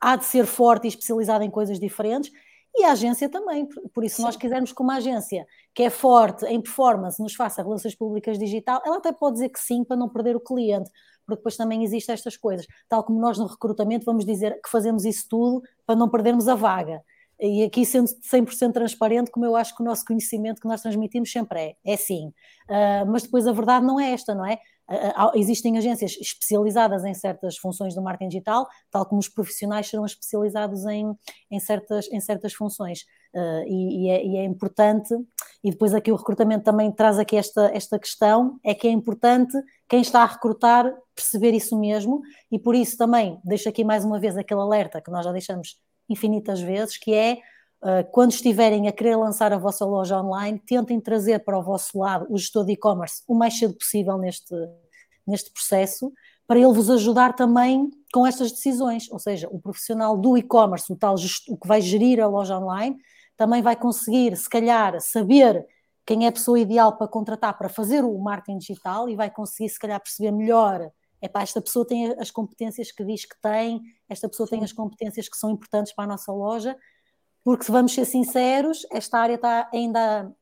há 0.00 0.16
de 0.16 0.24
ser 0.24 0.46
forte 0.46 0.86
e 0.86 0.88
especializado 0.88 1.44
em 1.44 1.50
coisas 1.50 1.78
diferentes 1.78 2.32
e 2.74 2.84
a 2.84 2.92
agência 2.92 3.28
também. 3.28 3.68
Por 3.92 4.02
isso, 4.02 4.16
se 4.16 4.22
nós 4.22 4.34
quisermos 4.34 4.72
que 4.72 4.80
uma 4.80 4.96
agência 4.96 5.46
que 5.74 5.82
é 5.82 5.90
forte 5.90 6.46
em 6.46 6.58
performance 6.58 7.22
nos 7.22 7.34
faça 7.34 7.62
relações 7.62 7.94
públicas 7.94 8.38
digital, 8.38 8.80
ela 8.82 8.96
até 8.96 9.12
pode 9.12 9.34
dizer 9.34 9.50
que 9.50 9.60
sim 9.60 9.84
para 9.84 9.94
não 9.94 10.08
perder 10.08 10.36
o 10.36 10.40
cliente, 10.40 10.90
porque 11.26 11.40
depois 11.40 11.54
também 11.54 11.84
existem 11.84 12.14
estas 12.14 12.38
coisas. 12.38 12.66
Tal 12.88 13.04
como 13.04 13.20
nós 13.20 13.36
no 13.36 13.44
recrutamento 13.46 14.06
vamos 14.06 14.24
dizer 14.24 14.58
que 14.62 14.70
fazemos 14.70 15.04
isso 15.04 15.26
tudo 15.28 15.62
para 15.84 15.96
não 15.96 16.08
perdermos 16.08 16.48
a 16.48 16.54
vaga. 16.54 17.02
E 17.40 17.64
aqui, 17.64 17.86
sendo 17.86 18.08
100% 18.08 18.72
transparente, 18.72 19.30
como 19.30 19.46
eu 19.46 19.56
acho 19.56 19.74
que 19.74 19.82
o 19.82 19.84
nosso 19.84 20.04
conhecimento 20.04 20.60
que 20.60 20.68
nós 20.68 20.82
transmitimos 20.82 21.32
sempre 21.32 21.60
é, 21.60 21.76
é 21.84 21.96
sim. 21.96 22.28
Uh, 22.68 23.10
mas 23.10 23.22
depois 23.22 23.46
a 23.46 23.52
verdade 23.52 23.86
não 23.86 23.98
é 23.98 24.12
esta, 24.12 24.34
não 24.34 24.44
é? 24.44 24.58
Uh, 24.90 25.38
existem 25.38 25.78
agências 25.78 26.16
especializadas 26.20 27.04
em 27.04 27.14
certas 27.14 27.56
funções 27.56 27.94
do 27.94 28.02
marketing 28.02 28.28
digital, 28.28 28.68
tal 28.90 29.06
como 29.06 29.20
os 29.20 29.28
profissionais 29.28 29.88
serão 29.88 30.04
especializados 30.04 30.84
em, 30.84 31.14
em, 31.50 31.60
certas, 31.60 32.08
em 32.12 32.20
certas 32.20 32.52
funções. 32.52 33.02
Uh, 33.32 33.62
e, 33.66 34.04
e, 34.04 34.10
é, 34.10 34.26
e, 34.26 34.36
é, 34.36 34.44
importante, 34.44 35.14
e 35.62 35.70
depois 35.70 35.94
aqui 35.94 36.10
o 36.10 36.16
recrutamento 36.16 36.64
também 36.64 36.90
traz 36.90 37.18
aqui 37.18 37.36
esta, 37.36 37.70
esta 37.72 37.98
questão, 37.98 38.58
é 38.64 38.74
que 38.74 38.88
é 38.88 38.90
importante 38.90 39.56
quem 39.88 40.00
está 40.00 40.22
a 40.22 40.26
recrutar 40.26 40.92
perceber 41.14 41.52
isso 41.52 41.78
mesmo, 41.78 42.20
e 42.50 42.58
por 42.58 42.74
isso 42.74 42.96
também 42.96 43.38
deixo 43.44 43.68
aqui 43.68 43.84
mais 43.84 44.04
uma 44.04 44.18
vez 44.18 44.36
aquele 44.36 44.60
alerta 44.60 45.00
que 45.00 45.10
nós 45.10 45.24
já 45.24 45.32
deixamos 45.32 45.78
infinitas 46.10 46.60
vezes, 46.60 46.98
que 46.98 47.14
é 47.14 47.38
uh, 47.82 48.10
quando 48.10 48.32
estiverem 48.32 48.88
a 48.88 48.92
querer 48.92 49.16
lançar 49.16 49.52
a 49.52 49.58
vossa 49.58 49.86
loja 49.86 50.20
online, 50.20 50.58
tentem 50.58 51.00
trazer 51.00 51.38
para 51.44 51.58
o 51.58 51.62
vosso 51.62 51.98
lado 51.98 52.26
o 52.28 52.36
gestor 52.36 52.66
de 52.66 52.72
e-commerce 52.72 53.22
o 53.26 53.34
mais 53.34 53.58
cedo 53.58 53.74
possível 53.74 54.18
neste, 54.18 54.54
neste 55.26 55.50
processo, 55.52 56.12
para 56.46 56.58
ele 56.58 56.72
vos 56.72 56.90
ajudar 56.90 57.34
também 57.34 57.88
com 58.12 58.26
estas 58.26 58.50
decisões. 58.50 59.10
Ou 59.10 59.18
seja, 59.18 59.48
o 59.50 59.60
profissional 59.60 60.18
do 60.18 60.36
e-commerce, 60.36 60.92
o 60.92 60.96
tal 60.96 61.14
o 61.48 61.56
que 61.56 61.68
vai 61.68 61.80
gerir 61.80 62.20
a 62.20 62.26
loja 62.26 62.58
online, 62.58 62.98
também 63.36 63.62
vai 63.62 63.76
conseguir, 63.76 64.36
se 64.36 64.50
calhar, 64.50 65.00
saber 65.00 65.64
quem 66.04 66.24
é 66.24 66.28
a 66.28 66.32
pessoa 66.32 66.58
ideal 66.58 66.96
para 66.96 67.06
contratar 67.06 67.56
para 67.56 67.68
fazer 67.68 68.04
o 68.04 68.18
marketing 68.18 68.58
digital 68.58 69.08
e 69.08 69.14
vai 69.14 69.30
conseguir, 69.30 69.68
se 69.68 69.78
calhar, 69.78 70.00
perceber 70.00 70.32
melhor 70.32 70.90
é 71.20 71.28
pá, 71.28 71.42
esta 71.42 71.60
pessoa 71.60 71.86
tem 71.86 72.12
as 72.18 72.30
competências 72.30 72.90
que 72.90 73.04
diz 73.04 73.24
que 73.24 73.38
tem, 73.40 73.82
esta 74.08 74.28
pessoa 74.28 74.46
Sim. 74.46 74.56
tem 74.56 74.64
as 74.64 74.72
competências 74.72 75.28
que 75.28 75.36
são 75.36 75.50
importantes 75.50 75.92
para 75.92 76.04
a 76.04 76.08
nossa 76.08 76.32
loja, 76.32 76.76
porque 77.44 77.64
se 77.64 77.72
vamos 77.72 77.92
ser 77.92 78.04
sinceros, 78.04 78.86
esta 78.90 79.18
área 79.18 79.34
está 79.34 79.68
ainda 79.72 80.32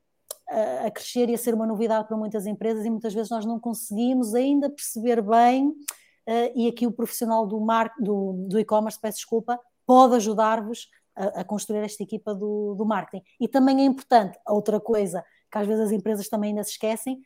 a, 0.48 0.86
a 0.86 0.90
crescer 0.90 1.28
e 1.28 1.34
a 1.34 1.38
ser 1.38 1.54
uma 1.54 1.66
novidade 1.66 2.06
para 2.06 2.16
muitas 2.16 2.46
empresas 2.46 2.84
e 2.84 2.90
muitas 2.90 3.14
vezes 3.14 3.30
nós 3.30 3.44
não 3.44 3.58
conseguimos 3.58 4.34
ainda 4.34 4.70
perceber 4.70 5.22
bem, 5.22 5.68
uh, 5.68 6.52
e 6.54 6.68
aqui 6.68 6.86
o 6.86 6.92
profissional 6.92 7.46
do, 7.46 7.64
do, 8.00 8.46
do 8.48 8.58
e-commerce, 8.58 9.00
peço 9.00 9.18
desculpa, 9.18 9.58
pode 9.86 10.16
ajudar-vos 10.16 10.88
a, 11.16 11.40
a, 11.40 11.44
construir 11.44 11.80
esta 11.80 12.02
equipa 12.02 12.34
do, 12.34 12.74
do 12.76 12.84
marketing. 12.84 13.24
E 13.40 13.48
também 13.48 13.80
é 13.80 13.84
importante, 13.84 14.38
outra 14.46 14.80
coisa 14.80 15.24
que 15.50 15.58
às 15.58 15.66
vezes 15.66 15.86
as 15.86 15.92
empresas 15.92 16.28
também 16.28 16.50
ainda 16.50 16.62
se 16.62 16.72
esquecem, 16.72 17.20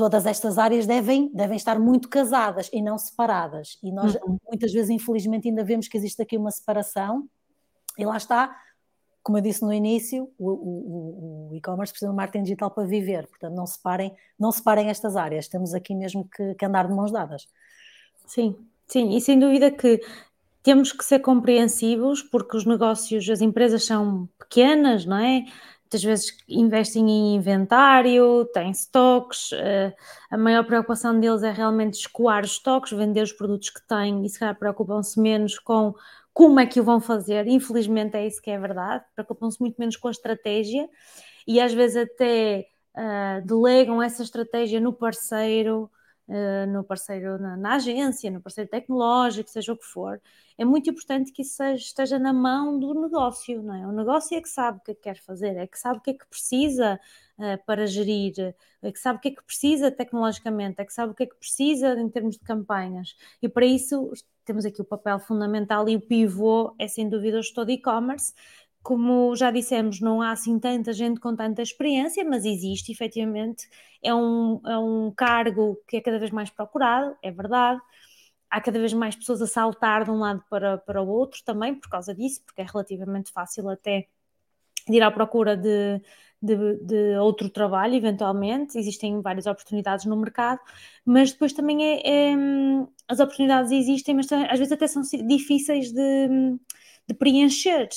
todas 0.00 0.24
estas 0.24 0.56
áreas 0.56 0.86
devem, 0.86 1.30
devem 1.34 1.58
estar 1.58 1.78
muito 1.78 2.08
casadas 2.08 2.70
e 2.72 2.80
não 2.80 2.96
separadas. 2.96 3.78
E 3.82 3.92
nós 3.92 4.14
uhum. 4.14 4.38
muitas 4.48 4.72
vezes, 4.72 4.88
infelizmente, 4.88 5.46
ainda 5.46 5.62
vemos 5.62 5.88
que 5.88 5.98
existe 5.98 6.22
aqui 6.22 6.38
uma 6.38 6.50
separação, 6.50 7.28
e 7.98 8.06
lá 8.06 8.16
está, 8.16 8.56
como 9.22 9.36
eu 9.36 9.42
disse 9.42 9.60
no 9.60 9.70
início, 9.70 10.32
o, 10.38 10.48
o, 10.48 11.48
o 11.50 11.54
e-commerce 11.54 11.92
precisa 11.92 12.10
de 12.10 12.16
marketing 12.16 12.44
digital 12.44 12.70
para 12.70 12.86
viver, 12.86 13.26
portanto, 13.26 13.54
não 13.54 13.66
separem, 13.66 14.16
não 14.38 14.50
separem 14.50 14.88
estas 14.88 15.16
áreas, 15.16 15.48
temos 15.48 15.74
aqui 15.74 15.94
mesmo 15.94 16.26
que, 16.34 16.54
que 16.54 16.64
andar 16.64 16.88
de 16.88 16.94
mãos 16.94 17.12
dadas. 17.12 17.46
Sim, 18.24 18.56
sim, 18.86 19.14
e 19.14 19.20
sem 19.20 19.38
dúvida 19.38 19.70
que 19.70 20.00
temos 20.62 20.92
que 20.92 21.04
ser 21.04 21.18
compreensivos, 21.18 22.22
porque 22.22 22.56
os 22.56 22.64
negócios, 22.64 23.28
as 23.28 23.42
empresas 23.42 23.84
são 23.84 24.26
pequenas, 24.38 25.04
não 25.04 25.18
é? 25.18 25.44
Muitas 25.90 26.04
vezes 26.04 26.36
investem 26.48 27.10
em 27.10 27.34
inventário, 27.34 28.44
têm 28.54 28.70
stocks, 28.70 29.50
uh, 29.50 29.92
a 30.30 30.38
maior 30.38 30.64
preocupação 30.64 31.18
deles 31.18 31.42
é 31.42 31.50
realmente 31.50 31.94
escoar 31.94 32.44
os 32.44 32.52
stocks, 32.52 32.92
vender 32.92 33.22
os 33.22 33.32
produtos 33.32 33.70
que 33.70 33.84
têm 33.88 34.24
e 34.24 34.28
se 34.28 34.38
calhar 34.38 34.56
preocupam-se 34.56 35.20
menos 35.20 35.58
com 35.58 35.92
como 36.32 36.60
é 36.60 36.66
que 36.66 36.80
o 36.80 36.84
vão 36.84 37.00
fazer, 37.00 37.48
infelizmente 37.48 38.16
é 38.16 38.24
isso 38.24 38.40
que 38.40 38.52
é 38.52 38.58
verdade, 38.58 39.04
preocupam-se 39.16 39.60
muito 39.60 39.76
menos 39.78 39.96
com 39.96 40.06
a 40.06 40.12
estratégia 40.12 40.88
e 41.44 41.60
às 41.60 41.72
vezes 41.74 41.96
até 41.96 42.66
uh, 42.96 43.44
delegam 43.44 44.00
essa 44.00 44.22
estratégia 44.22 44.80
no 44.80 44.92
parceiro, 44.92 45.90
no 46.68 46.84
parceiro 46.84 47.38
na, 47.38 47.56
na, 47.56 47.74
agência, 47.74 48.30
no 48.30 48.40
parceiro 48.40 48.70
tecnológico, 48.70 49.50
seja 49.50 49.72
o 49.72 49.76
que 49.76 49.84
for, 49.84 50.20
é 50.56 50.64
muito 50.64 50.88
importante 50.88 51.32
que 51.32 51.42
isso 51.42 51.56
seja, 51.56 51.82
esteja 51.82 52.18
na 52.18 52.32
mão 52.32 52.78
do 52.78 52.94
negócio, 52.94 53.62
não 53.62 53.74
é? 53.74 53.86
O 53.86 53.92
negócio 53.92 54.36
é 54.36 54.40
que 54.40 54.48
sabe 54.48 54.78
o 54.78 54.80
que 54.80 54.92
é 54.92 54.94
que 54.94 55.00
quer 55.00 55.16
fazer, 55.16 55.56
é 55.56 55.66
que 55.66 55.78
sabe 55.78 55.98
o 55.98 56.00
que 56.00 56.10
é 56.10 56.14
que 56.14 56.26
precisa 56.26 57.00
uh, 57.38 57.64
para 57.66 57.86
gerir, 57.86 58.54
é 58.82 58.92
que 58.92 58.98
sabe 58.98 59.18
o 59.18 59.20
que 59.20 59.28
é 59.28 59.30
que 59.32 59.42
precisa 59.42 59.90
tecnologicamente, 59.90 60.80
é 60.80 60.84
que 60.84 60.92
sabe 60.92 61.12
o 61.12 61.14
que 61.14 61.24
é 61.24 61.26
que 61.26 61.36
precisa 61.36 61.94
em 62.00 62.08
termos 62.08 62.36
de 62.36 62.44
campanhas. 62.44 63.16
E 63.42 63.48
para 63.48 63.66
isso 63.66 64.12
temos 64.44 64.64
aqui 64.64 64.80
o 64.80 64.84
papel 64.84 65.18
fundamental 65.18 65.88
e 65.88 65.96
o 65.96 66.00
pivô 66.00 66.74
é 66.78 66.86
sem 66.86 67.08
dúvida 67.08 67.38
o 67.38 67.42
gestor 67.42 67.64
de 67.64 67.72
e-commerce, 67.72 68.32
como 68.82 69.34
já 69.36 69.50
dissemos, 69.50 70.00
não 70.00 70.22
há 70.22 70.32
assim 70.32 70.58
tanta 70.58 70.92
gente 70.92 71.20
com 71.20 71.36
tanta 71.36 71.62
experiência, 71.62 72.24
mas 72.24 72.44
existe 72.44 72.92
efetivamente. 72.92 73.68
É 74.02 74.14
um, 74.14 74.60
é 74.66 74.78
um 74.78 75.12
cargo 75.14 75.78
que 75.86 75.98
é 75.98 76.00
cada 76.00 76.18
vez 76.18 76.30
mais 76.30 76.50
procurado, 76.50 77.16
é 77.22 77.30
verdade. 77.30 77.80
Há 78.50 78.60
cada 78.60 78.78
vez 78.78 78.92
mais 78.92 79.14
pessoas 79.16 79.42
a 79.42 79.46
saltar 79.46 80.04
de 80.04 80.10
um 80.10 80.18
lado 80.18 80.42
para, 80.50 80.78
para 80.78 81.02
o 81.02 81.08
outro 81.08 81.42
também 81.44 81.74
por 81.74 81.88
causa 81.90 82.14
disso, 82.14 82.42
porque 82.44 82.62
é 82.62 82.64
relativamente 82.64 83.30
fácil 83.32 83.68
até 83.68 84.08
ir 84.88 85.02
à 85.02 85.10
procura 85.10 85.56
de, 85.56 86.00
de, 86.42 86.76
de, 86.84 87.16
outro 87.18 87.50
trabalho, 87.50 87.94
eventualmente, 87.94 88.78
existem 88.78 89.20
várias 89.20 89.46
oportunidades 89.46 90.06
no 90.06 90.16
mercado, 90.16 90.60
mas 91.04 91.32
depois 91.32 91.52
também 91.52 91.84
é, 91.84 92.32
é 92.32 92.34
as 93.08 93.20
oportunidades 93.20 93.70
existem, 93.72 94.14
mas 94.14 94.30
às 94.32 94.58
vezes 94.58 94.72
até 94.72 94.86
são 94.86 95.02
difíceis 95.26 95.92
de, 95.92 96.58
de 97.06 97.14
preencher. 97.14 97.88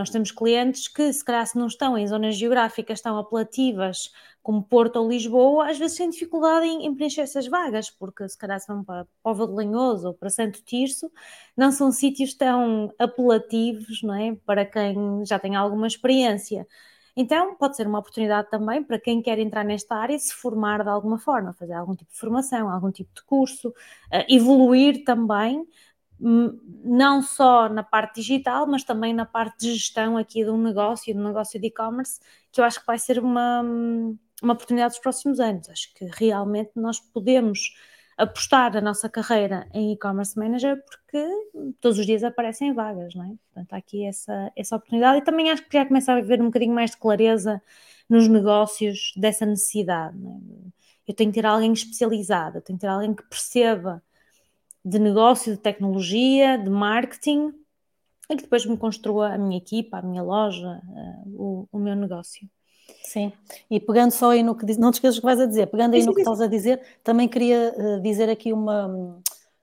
Nós 0.00 0.08
temos 0.08 0.30
clientes 0.30 0.88
que, 0.88 1.12
se 1.12 1.22
calhar, 1.22 1.46
se 1.46 1.58
não 1.58 1.66
estão 1.66 1.96
em 1.98 2.06
zonas 2.06 2.34
geográficas 2.36 3.02
tão 3.02 3.18
apelativas 3.18 4.10
como 4.42 4.62
Porto 4.62 4.96
ou 4.96 5.06
Lisboa, 5.10 5.70
às 5.70 5.78
vezes 5.78 5.98
têm 5.98 6.08
dificuldade 6.08 6.64
em, 6.64 6.86
em 6.86 6.94
preencher 6.94 7.20
essas 7.20 7.46
vagas, 7.46 7.90
porque 7.90 8.26
se 8.26 8.38
calhar 8.38 8.58
se 8.58 8.66
vão 8.66 8.82
para 8.82 9.06
Pova 9.22 9.46
de 9.46 9.52
Lanhoso 9.52 10.08
ou 10.08 10.14
para 10.14 10.30
Santo 10.30 10.62
Tirso, 10.64 11.12
não 11.54 11.70
são 11.70 11.92
sítios 11.92 12.32
tão 12.32 12.90
apelativos, 12.98 14.02
não 14.02 14.14
é? 14.14 14.34
Para 14.46 14.64
quem 14.64 15.22
já 15.26 15.38
tem 15.38 15.54
alguma 15.54 15.86
experiência. 15.86 16.66
Então, 17.14 17.54
pode 17.56 17.76
ser 17.76 17.86
uma 17.86 17.98
oportunidade 17.98 18.48
também 18.48 18.82
para 18.82 18.98
quem 18.98 19.20
quer 19.20 19.38
entrar 19.38 19.64
nesta 19.64 19.94
área 19.96 20.18
se 20.18 20.32
formar 20.32 20.82
de 20.82 20.88
alguma 20.88 21.18
forma, 21.18 21.52
fazer 21.52 21.74
algum 21.74 21.94
tipo 21.94 22.10
de 22.10 22.18
formação, 22.18 22.70
algum 22.70 22.90
tipo 22.90 23.10
de 23.14 23.22
curso, 23.24 23.68
uh, 23.68 24.24
evoluir 24.26 25.04
também, 25.04 25.66
não 26.20 27.22
só 27.22 27.68
na 27.68 27.82
parte 27.82 28.16
digital, 28.16 28.66
mas 28.66 28.84
também 28.84 29.14
na 29.14 29.24
parte 29.24 29.58
de 29.58 29.74
gestão 29.74 30.16
aqui 30.16 30.44
de 30.44 30.50
um 30.50 30.60
negócio, 30.60 31.14
do 31.14 31.22
negócio 31.22 31.58
de 31.58 31.68
e-commerce, 31.68 32.20
que 32.52 32.60
eu 32.60 32.64
acho 32.64 32.80
que 32.80 32.86
vai 32.86 32.98
ser 32.98 33.18
uma, 33.18 33.62
uma 34.42 34.52
oportunidade 34.52 34.94
dos 34.94 35.00
próximos 35.00 35.40
anos. 35.40 35.68
Acho 35.70 35.92
que 35.94 36.04
realmente 36.12 36.72
nós 36.76 37.00
podemos 37.00 37.74
apostar 38.18 38.76
a 38.76 38.80
nossa 38.82 39.08
carreira 39.08 39.66
em 39.72 39.92
e-commerce 39.92 40.38
manager 40.38 40.82
porque 40.84 41.26
todos 41.80 41.98
os 41.98 42.04
dias 42.04 42.22
aparecem 42.22 42.74
vagas, 42.74 43.14
não 43.14 43.24
é? 43.24 43.28
Portanto, 43.46 43.72
há 43.72 43.76
aqui 43.78 44.04
essa, 44.04 44.52
essa 44.54 44.76
oportunidade 44.76 45.18
e 45.18 45.22
também 45.22 45.50
acho 45.50 45.66
que 45.66 45.76
já 45.76 45.86
começa 45.86 46.12
a 46.12 46.18
haver 46.18 46.42
um 46.42 46.46
bocadinho 46.46 46.74
mais 46.74 46.90
de 46.90 46.98
clareza 46.98 47.62
nos 48.08 48.28
negócios 48.28 49.14
dessa 49.16 49.46
necessidade. 49.46 50.18
É? 50.18 50.70
Eu 51.08 51.14
tenho 51.14 51.30
que 51.30 51.40
ter 51.40 51.46
alguém 51.46 51.72
especializado, 51.72 52.58
eu 52.58 52.62
tenho 52.62 52.78
que 52.78 52.82
ter 52.82 52.88
alguém 52.88 53.14
que 53.14 53.22
perceba 53.22 54.02
de 54.84 54.98
negócio, 54.98 55.52
de 55.52 55.58
tecnologia, 55.58 56.56
de 56.56 56.70
marketing 56.70 57.52
e 58.28 58.36
que 58.36 58.42
depois 58.42 58.64
me 58.64 58.76
construa 58.76 59.34
a 59.34 59.38
minha 59.38 59.58
equipa, 59.58 59.98
a 59.98 60.02
minha 60.02 60.22
loja, 60.22 60.80
uh, 60.88 61.42
o, 61.42 61.68
o, 61.72 61.78
meu 61.78 61.96
negócio. 61.96 62.48
Sim, 63.02 63.32
e 63.70 63.80
pegando 63.80 64.12
só 64.12 64.30
aí 64.30 64.42
no 64.42 64.54
que 64.54 64.64
diz, 64.64 64.76
não 64.76 64.90
te 64.90 64.94
esqueças 64.94 65.18
o 65.18 65.20
que 65.20 65.26
vais 65.26 65.40
a 65.40 65.46
dizer, 65.46 65.66
pegando 65.66 65.94
aí 65.94 66.04
no 66.04 66.14
que 66.14 66.20
estás 66.20 66.40
a 66.40 66.46
dizer, 66.46 66.80
também 67.02 67.28
queria 67.28 67.74
uh, 67.76 68.00
dizer 68.00 68.28
aqui 68.30 68.52
uma, 68.52 69.20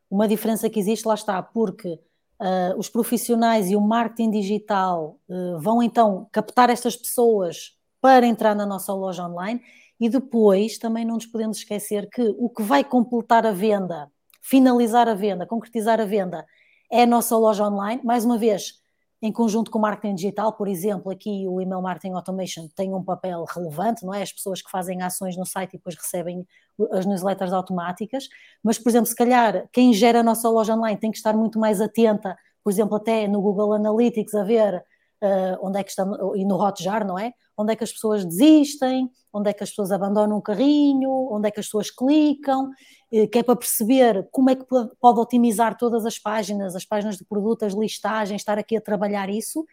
uma 0.10 0.28
diferença 0.28 0.70
que 0.70 0.80
existe, 0.80 1.08
lá 1.08 1.14
está, 1.14 1.42
porque 1.42 1.94
uh, 2.42 2.78
os 2.78 2.90
profissionais 2.90 3.72
e 3.72 3.76
o 3.76 3.82
marketing 3.82 4.32
digital 4.32 5.18
vão 5.60 5.82
então 5.82 6.28
captar 6.32 6.70
estas 6.70 6.96
pessoas 6.96 7.78
para 8.02 8.26
entrar 8.26 8.56
na 8.56 8.66
nossa 8.66 8.94
loja 8.94 9.26
online 9.26 9.62
e 10.00 10.10
depois 10.10 10.78
também 10.78 11.04
não 11.04 11.16
nos 11.16 11.26
podemos 11.26 11.58
esquecer 11.58 12.10
que 12.10 12.36
o 12.38 12.50
que 12.50 12.62
vai 12.62 12.84
completar 12.84 13.46
a 13.46 13.52
venda 13.52 14.12
finalizar 14.50 15.10
a 15.10 15.14
venda, 15.14 15.46
concretizar 15.46 16.00
a 16.00 16.06
venda, 16.06 16.46
é 16.90 17.04
a 17.04 17.06
nossa 17.06 17.36
loja 17.36 17.66
online. 17.66 18.02
Mais 18.04 18.24
uma 18.24 18.38
vez, 18.38 18.76
em 19.22 19.32
conjunto 19.32 19.70
com 19.70 19.78
o 19.78 19.82
marketing 19.82 20.16
digital, 20.16 20.54
por 20.54 20.70
exemplo, 20.70 21.12
aqui 21.12 21.46
o 21.48 21.60
email 21.60 21.82
marketing 21.82 22.14
automation 22.14 22.68
tem 22.74 22.94
um 22.94 23.04
papel 23.04 23.44
relevante, 23.54 24.06
não 24.06 24.14
é? 24.14 24.22
As 24.22 24.32
pessoas 24.32 24.62
que 24.62 24.72
fazem 24.72 25.02
ações 25.02 25.36
no 25.36 25.46
site 25.46 25.74
e 25.74 25.78
depois 25.78 25.96
recebem 25.96 26.48
as 26.92 27.06
newsletters 27.06 27.52
automáticas, 27.52 28.30
mas, 28.64 28.78
por 28.80 28.88
exemplo, 28.88 29.08
se 29.08 29.16
calhar 29.16 29.68
quem 29.74 29.92
gera 29.92 30.22
a 30.22 30.24
nossa 30.24 30.48
loja 30.48 30.76
online 30.76 30.98
tem 30.98 31.12
que 31.12 31.18
estar 31.18 31.34
muito 31.34 31.60
mais 31.60 31.82
atenta, 31.82 32.38
por 32.64 32.72
exemplo, 32.72 32.96
até 32.96 33.28
no 33.28 33.42
Google 33.42 33.74
Analytics, 33.74 34.34
a 34.34 34.44
ver 34.44 34.82
uh, 35.24 35.58
onde 35.62 35.80
é 35.80 35.84
que 35.84 35.90
estamos, 35.90 36.18
e 36.36 36.46
no 36.46 36.56
Hotjar, 36.56 37.06
não 37.06 37.18
é? 37.18 37.34
Onde 37.58 37.74
é 37.74 37.76
que 37.76 37.84
as 37.84 37.92
pessoas 37.92 38.24
desistem, 38.24 39.10
onde 39.34 39.50
é 39.50 39.54
que 39.54 39.64
as 39.64 39.70
pessoas 39.70 39.92
abandonam 39.92 40.38
o 40.38 40.42
carrinho, 40.42 41.12
onde 41.32 41.48
é 41.48 41.52
que 41.52 41.60
as 41.60 41.66
pessoas 41.68 41.90
clicam, 41.90 42.70
eh, 43.12 43.28
que 43.28 43.40
é 43.40 43.44
para 43.44 43.56
perceber 43.56 44.28
como 44.32 44.50
é 44.50 44.56
que 44.56 44.66
pode 44.66 45.20
otimizar 45.20 45.78
todas 45.78 46.06
as 46.06 46.20
páginas, 46.20 46.76
as 46.76 46.86
páginas 46.86 47.18
de 47.18 47.26
produto, 47.26 47.64
as 47.64 47.74
listagens, 47.74 48.42
estar 48.42 48.58
aqui 48.58 48.78
a 48.78 48.82
trabalhar 48.82 49.30
isso. 49.30 49.66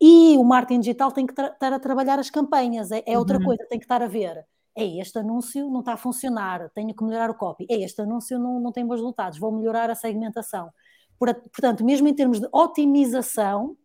E 0.00 0.36
o 0.36 0.44
marketing 0.44 0.80
digital 0.80 1.12
tem 1.12 1.26
que 1.26 1.32
estar 1.32 1.72
a 1.72 1.78
trabalhar 1.78 2.18
as 2.18 2.28
campanhas, 2.28 2.90
é, 2.90 3.02
é 3.06 3.18
outra 3.18 3.38
uhum. 3.38 3.44
coisa, 3.44 3.66
tem 3.68 3.78
que 3.78 3.84
estar 3.84 4.02
a 4.02 4.08
ver. 4.08 4.44
É, 4.76 4.84
este 4.98 5.18
anúncio 5.18 5.68
não 5.70 5.80
está 5.80 5.92
a 5.92 5.96
funcionar, 5.96 6.70
tenho 6.74 6.94
que 6.94 7.04
melhorar 7.04 7.30
o 7.30 7.34
copy. 7.34 7.66
É, 7.70 7.76
este 7.82 8.02
anúncio 8.02 8.38
não, 8.38 8.58
não 8.58 8.72
tem 8.72 8.84
bons 8.86 8.96
resultados, 8.96 9.38
vou 9.38 9.52
melhorar 9.52 9.90
a 9.90 9.94
segmentação. 9.94 10.70
Portanto, 11.18 11.84
mesmo 11.84 12.08
em 12.08 12.14
termos 12.14 12.40
de 12.40 12.48
otimização, 12.50 13.76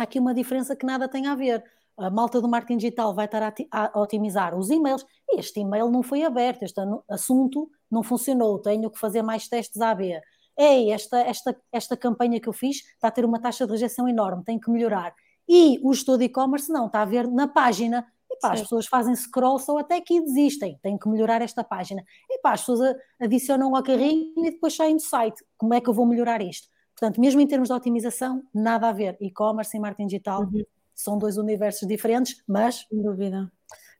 há 0.00 0.04
aqui 0.04 0.18
uma 0.18 0.34
diferença 0.34 0.74
que 0.74 0.86
nada 0.86 1.08
tem 1.08 1.26
a 1.26 1.34
ver 1.34 1.62
a 2.00 2.10
malta 2.10 2.40
do 2.40 2.48
marketing 2.48 2.78
digital 2.78 3.14
vai 3.14 3.26
estar 3.26 3.42
a, 3.42 3.52
a, 3.70 4.00
otimizar 4.00 4.56
os 4.58 4.70
e-mails. 4.70 5.04
Este 5.30 5.60
e-mail 5.60 5.90
não 5.90 6.02
foi 6.02 6.22
aberto, 6.22 6.62
este 6.62 6.80
assunto 7.08 7.70
não 7.90 8.02
funcionou, 8.02 8.58
tenho 8.58 8.90
que 8.90 8.98
fazer 8.98 9.22
mais 9.22 9.46
testes 9.46 9.80
AB. 9.80 10.18
Ei, 10.58 10.90
esta, 10.90 11.20
esta, 11.20 11.56
esta 11.70 11.96
campanha 11.96 12.40
que 12.40 12.48
eu 12.48 12.52
fiz 12.52 12.76
está 12.76 13.08
a 13.08 13.10
ter 13.10 13.24
uma 13.24 13.40
taxa 13.40 13.66
de 13.66 13.72
rejeição 13.72 14.08
enorme, 14.08 14.42
tenho 14.44 14.58
que 14.58 14.70
melhorar. 14.70 15.14
E 15.46 15.78
o 15.82 15.92
gestor 15.92 16.16
de 16.16 16.24
e-commerce 16.24 16.72
não, 16.72 16.86
está 16.86 17.02
a 17.02 17.04
ver 17.04 17.28
na 17.28 17.46
página. 17.46 18.06
E 18.30 18.36
pá, 18.38 18.52
as 18.52 18.62
pessoas 18.62 18.86
fazem 18.86 19.14
scroll 19.14 19.58
só 19.58 19.76
até 19.76 19.96
aqui 19.96 20.20
desistem, 20.20 20.78
tenho 20.82 20.98
que 20.98 21.08
melhorar 21.08 21.42
esta 21.42 21.62
página. 21.62 22.02
E 22.30 22.38
pá, 22.40 22.52
as 22.52 22.60
pessoas 22.60 22.96
adicionam 23.20 23.74
ao 23.76 23.82
carrinho 23.82 24.32
e 24.38 24.50
depois 24.52 24.74
saem 24.74 24.96
do 24.96 25.02
site. 25.02 25.44
Como 25.58 25.74
é 25.74 25.80
que 25.80 25.90
eu 25.90 25.94
vou 25.94 26.06
melhorar 26.06 26.40
isto? 26.40 26.68
Portanto, 27.00 27.20
mesmo 27.20 27.40
em 27.40 27.46
termos 27.46 27.68
de 27.68 27.74
otimização, 27.74 28.42
nada 28.54 28.88
a 28.88 28.92
ver. 28.92 29.16
E-commerce 29.20 29.74
e 29.76 29.80
marketing 29.80 30.06
digital 30.06 30.42
uhum 30.42 30.62
são 31.00 31.18
dois 31.18 31.36
universos 31.36 31.88
diferentes, 31.88 32.42
mas 32.46 32.86
sem 32.88 33.02
dúvida 33.02 33.50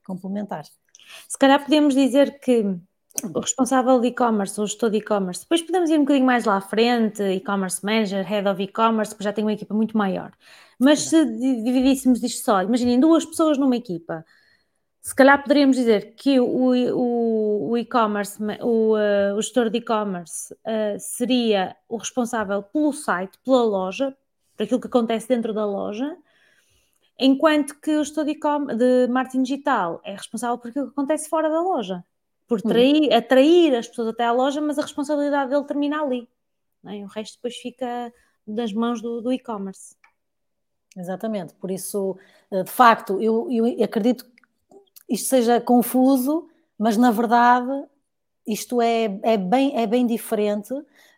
complementares. 0.05 0.71
Se 1.27 1.37
calhar 1.37 1.63
podemos 1.63 1.95
dizer 1.95 2.39
que 2.39 2.63
o 3.33 3.39
responsável 3.39 3.99
de 3.99 4.07
e-commerce, 4.07 4.59
ou 4.59 4.67
gestor 4.67 4.89
de 4.89 4.97
e-commerce, 4.97 5.41
depois 5.41 5.61
podemos 5.61 5.89
ir 5.89 5.97
um 5.97 6.01
bocadinho 6.01 6.25
mais 6.25 6.45
lá 6.45 6.57
à 6.57 6.61
frente, 6.61 7.21
e-commerce 7.21 7.83
manager, 7.83 8.25
head 8.25 8.47
of 8.47 8.61
e-commerce, 8.61 9.11
porque 9.11 9.23
já 9.23 9.33
tem 9.33 9.43
uma 9.43 9.53
equipa 9.53 9.73
muito 9.73 9.97
maior. 9.97 10.31
Mas 10.79 11.01
se 11.01 11.25
dividíssemos 11.25 12.23
isto 12.23 12.45
só, 12.45 12.61
imaginem 12.61 12.99
duas 12.99 13.25
pessoas 13.25 13.57
numa 13.57 13.75
equipa, 13.75 14.25
se 15.01 15.15
calhar 15.15 15.41
poderíamos 15.41 15.77
dizer 15.77 16.13
que 16.15 16.39
o, 16.39 17.75
e-commerce, 17.77 18.37
o, 18.61 18.95
uh, 18.95 19.35
o, 19.35 19.41
gestor 19.41 19.69
de 19.69 19.79
e-commerce 19.79 20.53
uh, 20.53 20.99
seria 20.99 21.75
o 21.89 21.97
responsável 21.97 22.61
pelo 22.61 22.93
site, 22.93 23.39
pela 23.43 23.63
loja, 23.63 24.15
por 24.55 24.63
aquilo 24.63 24.79
que 24.79 24.87
acontece 24.87 25.27
dentro 25.27 25.53
da 25.53 25.65
loja, 25.65 26.17
Enquanto 27.23 27.79
que 27.79 27.91
o 27.91 28.03
gestor 28.03 28.25
de 28.25 29.07
marketing 29.07 29.43
digital 29.43 30.01
é 30.03 30.13
responsável 30.13 30.57
por 30.57 30.69
aquilo 30.69 30.87
que 30.87 30.91
acontece 30.91 31.29
fora 31.29 31.51
da 31.51 31.61
loja, 31.61 32.03
por 32.47 32.57
hum. 32.57 32.67
trair, 32.67 33.13
atrair 33.13 33.75
as 33.75 33.87
pessoas 33.87 34.07
até 34.07 34.25
à 34.25 34.31
loja, 34.31 34.59
mas 34.59 34.79
a 34.79 34.81
responsabilidade 34.81 35.51
dele 35.51 35.63
termina 35.65 36.01
ali. 36.01 36.27
É? 36.83 36.95
O 37.03 37.05
resto 37.05 37.35
depois 37.35 37.55
fica 37.57 38.11
das 38.47 38.73
mãos 38.73 39.03
do, 39.03 39.21
do 39.21 39.31
e-commerce. 39.31 39.95
Exatamente, 40.97 41.53
por 41.53 41.69
isso, 41.69 42.17
eh, 42.49 42.63
de 42.63 42.71
facto, 42.71 43.21
eu, 43.21 43.47
eu 43.51 43.83
acredito 43.83 44.25
isto 45.11 45.29
seja 45.29 45.61
confuso, 45.61 46.47
mas 46.77 46.97
na 46.97 47.11
verdade 47.11 47.71
isto 48.47 48.81
é, 48.81 49.19
é, 49.23 49.37
bem, 49.37 49.77
é 49.77 49.85
bem 49.85 50.05
diferente. 50.05 50.73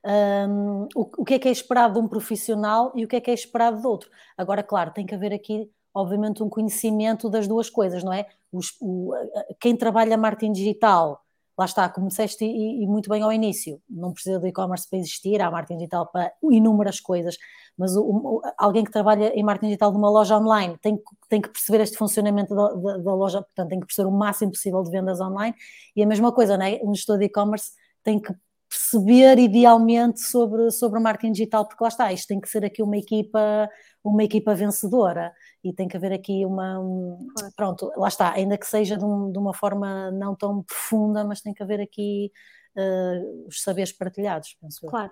Um, 0.06 0.88
o, 0.94 1.22
o 1.22 1.26
que 1.26 1.36
é 1.36 1.40
que 1.40 1.48
é 1.48 1.52
esperado 1.52 1.94
de 1.94 2.00
um 2.00 2.08
profissional 2.08 2.92
e 2.96 3.06
o 3.06 3.08
que 3.08 3.16
é 3.16 3.22
que 3.22 3.32
é 3.32 3.34
esperado 3.34 3.80
de 3.80 3.88
outro. 3.88 4.10
Agora, 4.38 4.62
claro, 4.62 4.92
tem 4.92 5.06
que 5.06 5.16
haver 5.16 5.34
aqui 5.34 5.70
obviamente, 5.94 6.42
um 6.42 6.50
conhecimento 6.50 7.30
das 7.30 7.48
duas 7.48 7.70
coisas, 7.70 8.04
não 8.04 8.12
é? 8.12 8.26
Os, 8.52 8.76
o, 8.82 9.14
quem 9.60 9.76
trabalha 9.76 10.18
marketing 10.18 10.52
digital, 10.52 11.24
lá 11.58 11.66
está, 11.66 11.88
como 11.88 12.08
disseste 12.08 12.44
e, 12.44 12.84
e 12.84 12.88
muito 12.88 13.10
bem 13.10 13.22
ao 13.22 13.32
início, 13.32 13.80
não 13.88 14.12
precisa 14.12 14.40
do 14.40 14.48
e-commerce 14.48 14.90
para 14.90 14.98
existir, 14.98 15.40
há 15.40 15.52
marketing 15.52 15.78
digital 15.78 16.08
para 16.08 16.34
inúmeras 16.42 17.00
coisas, 17.00 17.38
mas 17.78 17.96
o, 17.96 18.04
o, 18.04 18.42
alguém 18.58 18.84
que 18.84 18.92
trabalha 18.92 19.34
em 19.34 19.44
marketing 19.44 19.68
digital 19.68 19.92
numa 19.92 20.10
loja 20.10 20.38
online 20.38 20.78
tem, 20.82 21.00
tem 21.30 21.42
que 21.42 21.50
perceber 21.50 21.82
este 21.82 21.98
funcionamento 21.98 22.56
da, 22.56 22.74
da, 22.74 22.98
da, 22.98 23.14
loja, 23.14 23.42
portanto, 23.42 23.70
tem 23.70 23.80
que 23.80 23.88
perceber 23.88 24.08
o 24.08 24.12
máximo 24.12 24.52
possível 24.52 24.84
de 24.84 24.92
vendas 24.92 25.20
online, 25.20 25.56
e 25.96 26.04
a 26.04 26.08
mesma 26.08 26.32
coisa, 26.32 26.58
não 26.58 26.66
é? 26.66 26.80
Um 26.84 26.94
gestor 26.94 27.18
de 27.18 27.26
e-commerce 27.26 27.72
tem 28.04 28.20
que 28.20 28.34
perceber 28.74 29.38
idealmente 29.38 30.22
sobre, 30.22 30.72
sobre 30.72 31.00
o 31.00 31.02
marketing 31.02 31.32
digital, 31.32 31.68
porque 31.68 31.84
lá 31.84 31.88
está, 31.88 32.12
isto 32.12 32.28
tem 32.28 32.42
que 32.42 32.50
ser 32.50 32.66
aqui 32.66 32.82
uma 32.82 32.98
equipa, 32.98 33.70
uma 34.04 34.24
equipa 34.24 34.56
vencedora 34.56 35.32
e 35.64 35.72
tem 35.72 35.88
que 35.88 35.96
haver 35.96 36.12
aqui 36.12 36.44
uma. 36.46 36.80
Um, 36.80 37.28
pronto, 37.56 37.92
lá 37.96 38.08
está, 38.08 38.34
ainda 38.34 38.58
que 38.58 38.66
seja 38.66 38.98
de, 38.98 39.06
um, 39.06 39.32
de, 39.32 39.38
uma 39.38 39.54
forma 39.54 40.10
não 40.12 40.36
tão 40.36 40.64
profunda, 40.64 41.24
mas 41.24 41.42
tem 41.42 41.54
que 41.54 41.62
haver 41.62 41.80
aqui 41.82 42.32
uh, 42.76 43.48
os 43.48 43.62
saberes 43.62 43.92
partilhados, 43.92 44.58
penso 44.60 44.88
Claro. 44.88 45.12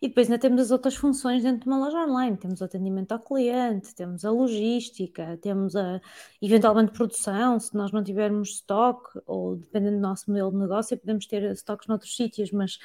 E 0.00 0.08
depois 0.08 0.28
ainda 0.28 0.38
temos 0.38 0.60
as 0.60 0.70
outras 0.70 0.94
funções 0.94 1.42
dentro 1.42 1.60
de 1.60 1.66
uma 1.66 1.78
loja 1.78 1.98
online. 1.98 2.36
Temos 2.36 2.60
o 2.60 2.64
atendimento 2.64 3.12
ao 3.12 3.18
cliente, 3.18 3.94
temos 3.94 4.24
a 4.24 4.30
logística, 4.30 5.38
temos 5.42 5.74
a 5.76 6.00
eventualmente 6.40 6.92
produção, 6.92 7.58
se 7.58 7.74
nós 7.74 7.92
não 7.92 8.02
tivermos 8.02 8.50
stock, 8.56 9.02
ou 9.26 9.56
dependendo 9.56 9.96
do 9.96 10.02
nosso 10.02 10.30
modelo 10.30 10.50
de 10.50 10.58
negócio, 10.58 10.96
podemos 10.96 11.26
ter 11.26 11.42
estoques 11.52 11.88
noutros 11.88 12.14
sítios, 12.14 12.50
mas 12.52 12.78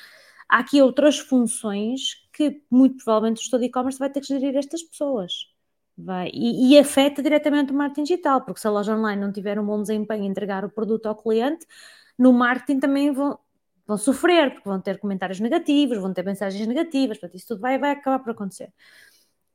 há 0.50 0.60
aqui 0.60 0.82
outras 0.82 1.20
funções 1.20 2.28
que 2.34 2.62
muito 2.70 3.04
provavelmente 3.04 3.40
o 3.40 3.42
gestor 3.42 3.60
de 3.60 3.68
e-commerce 3.68 4.00
vai 4.00 4.10
ter 4.10 4.22
que 4.22 4.28
gerir 4.28 4.56
estas 4.56 4.84
pessoas 4.84 5.54
Vai, 5.98 6.32
e, 6.34 6.74
e, 6.74 6.80
afeta 6.80 7.22
diretamente 7.22 7.72
o 7.72 7.76
marketing 7.76 8.04
digital, 8.04 8.42
porque 8.42 8.60
se 8.60 8.68
a 8.68 8.72
loja 8.72 8.96
online 8.96 9.22
não 9.22 9.32
tiver 9.32 9.60
um 9.60 9.66
bom 9.66 9.80
desempenho 9.80 10.24
em 10.24 10.28
entregar 10.28 10.66
o 10.66 10.70
produto 10.70 11.06
ao 11.06 11.16
cliente, 11.16 11.68
no 12.18 12.34
marketing 12.34 12.80
também 12.80 13.12
vão, 13.12 13.38
vão 13.86 13.98
sofrer, 13.98 14.54
porque 14.54 14.68
vão 14.68 14.80
ter 14.80 15.00
comentários 15.00 15.40
negativos, 15.40 15.98
vão 15.98 16.14
ter 16.14 16.24
mensagens 16.24 16.66
negativas, 16.68 17.18
portanto, 17.18 17.38
isso 17.38 17.48
tudo 17.48 17.62
vai, 17.62 17.78
vai 17.78 17.92
acabar 17.92 18.20
por 18.20 18.32
acontecer. 18.32 18.72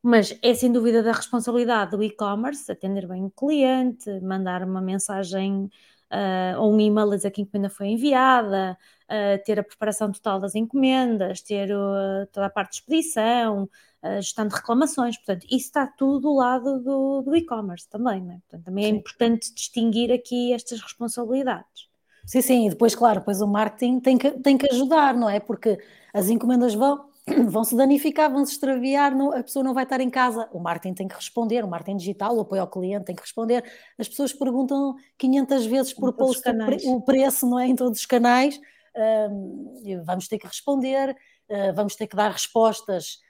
Mas 0.03 0.39
é 0.43 0.55
sem 0.55 0.71
dúvida 0.73 1.03
da 1.03 1.13
responsabilidade 1.13 1.91
do 1.93 2.03
e-commerce 2.03 2.71
atender 2.71 3.07
bem 3.07 3.25
o 3.25 3.31
cliente, 3.31 4.09
mandar 4.21 4.63
uma 4.63 4.81
mensagem 4.81 5.69
uh, 6.13 6.61
ou 6.61 6.73
um 6.73 6.81
e-mail 6.81 7.11
a 7.11 7.17
dizer 7.17 7.31
que 7.31 7.41
a 7.41 7.45
encomenda 7.45 7.71
foi 7.71 7.89
enviada, 7.89 8.79
uh, 9.05 9.45
ter 9.45 9.59
a 9.59 9.65
preparação 9.65 10.13
total 10.13 10.39
das 10.41 10.55
encomendas, 10.55 11.43
ter 11.43 11.71
uh, 11.73 12.27
toda 12.33 12.47
a 12.47 12.51
parte 12.51 12.71
de 12.71 12.77
expedição, 12.77 13.69
a 14.03 14.21
gestão 14.21 14.47
de 14.47 14.55
reclamações, 14.55 15.17
portanto, 15.17 15.45
isso 15.47 15.67
está 15.67 15.87
tudo 15.87 16.21
do 16.21 16.35
lado 16.35 16.79
do, 16.81 17.23
do 17.23 17.37
e-commerce 17.37 17.89
também, 17.89 18.23
né? 18.23 18.41
portanto, 18.43 18.65
também 18.67 18.85
é 18.85 18.89
importante 18.89 19.53
distinguir 19.53 20.13
aqui 20.13 20.53
estas 20.53 20.81
responsabilidades. 20.81 21.88
Sim, 22.29 22.43
sim, 22.43 22.67
e 22.67 22.71
depois, 22.71 22.95
claro, 22.95 23.21
depois 23.21 23.41
o 23.41 23.47
marketing 23.47 24.01
tem 24.01 24.19
que, 24.19 24.31
tem 24.33 24.59
que 24.59 24.71
ajudar, 24.71 25.15
não 25.15 25.31
é? 25.31 25.41
Porque 25.41 25.79
as 26.13 26.29
encomendas 26.29 26.75
vão, 26.75 27.09
vão 27.49 27.65
se 27.65 27.75
danificar, 27.75 28.31
vão 28.31 28.45
se 28.45 28.53
extraviar, 28.53 29.17
não, 29.17 29.33
a 29.33 29.43
pessoa 29.43 29.65
não 29.65 29.73
vai 29.73 29.85
estar 29.85 29.99
em 30.03 30.11
casa. 30.11 30.47
O 30.53 30.61
marketing 30.61 30.93
tem 30.93 31.09
que 31.09 31.15
responder, 31.15 31.65
o 31.65 31.69
marketing 31.69 31.97
digital, 31.97 32.37
o 32.37 32.41
apoio 32.41 32.61
ao 32.61 32.69
cliente 32.69 33.07
tem 33.07 33.17
que 33.17 33.23
responder. 33.23 33.65
As 33.99 34.07
pessoas 34.07 34.35
perguntam 34.35 34.95
500 35.17 35.65
vezes 35.65 35.95
por 35.95 36.13
post 36.13 36.43
o 36.85 37.01
preço, 37.01 37.49
não 37.49 37.59
é? 37.59 37.67
Em 37.67 37.75
todos 37.75 37.99
os 38.01 38.05
canais. 38.05 38.61
Uh, 38.95 40.05
vamos 40.05 40.29
ter 40.29 40.39
que 40.39 40.47
responder, 40.47 41.17
uh, 41.49 41.75
vamos 41.75 41.97
ter 41.97 42.07
que 42.07 42.17
dar 42.17 42.31
respostas 42.31 43.21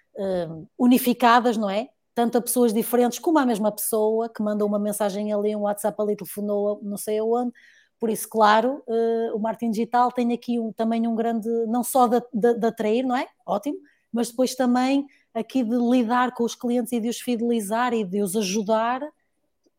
unificadas, 0.77 1.57
não 1.57 1.71
é? 1.71 1.89
Tanto 2.13 2.37
a 2.37 2.41
pessoas 2.41 2.75
diferentes 2.75 3.21
como 3.21 3.39
a 3.39 3.47
mesma 3.47 3.71
pessoa 3.71 4.29
que 4.29 4.43
mandou 4.43 4.67
uma 4.67 4.81
mensagem 4.81 5.33
ali, 5.33 5.55
um 5.55 5.61
WhatsApp 5.61 5.97
ali, 6.03 6.17
telefonou 6.17 6.81
não 6.83 6.97
sei 6.97 7.19
aonde 7.19 7.53
por 7.99 8.11
isso, 8.11 8.29
claro, 8.29 8.83
uh, 8.87 9.37
o 9.37 9.41
marketing 9.41 9.73
digital 9.73 10.13
tem 10.13 10.33
aqui 10.33 10.59
um, 10.59 10.73
também 10.73 11.07
um 11.07 11.15
grande, 11.15 11.49
não 11.67 11.83
só 11.83 12.07
de, 12.07 12.21
de, 12.33 12.55
de, 12.55 12.67
atrair, 12.67 13.05
não 13.05 13.17
é? 13.17 13.27
Ótimo, 13.45 13.79
mas 14.13 14.31
depois 14.31 14.55
também 14.55 15.07
aqui 15.35 15.65
de 15.65 15.77
lidar 15.77 16.33
com 16.33 16.45
os 16.45 16.55
clientes 16.55 16.93
e 16.93 17.01
de 17.01 17.09
os 17.09 17.21
fidelizar 17.21 17.93
e 17.93 18.05
de 18.05 18.23
os 18.23 18.37
ajudar, 18.37 19.03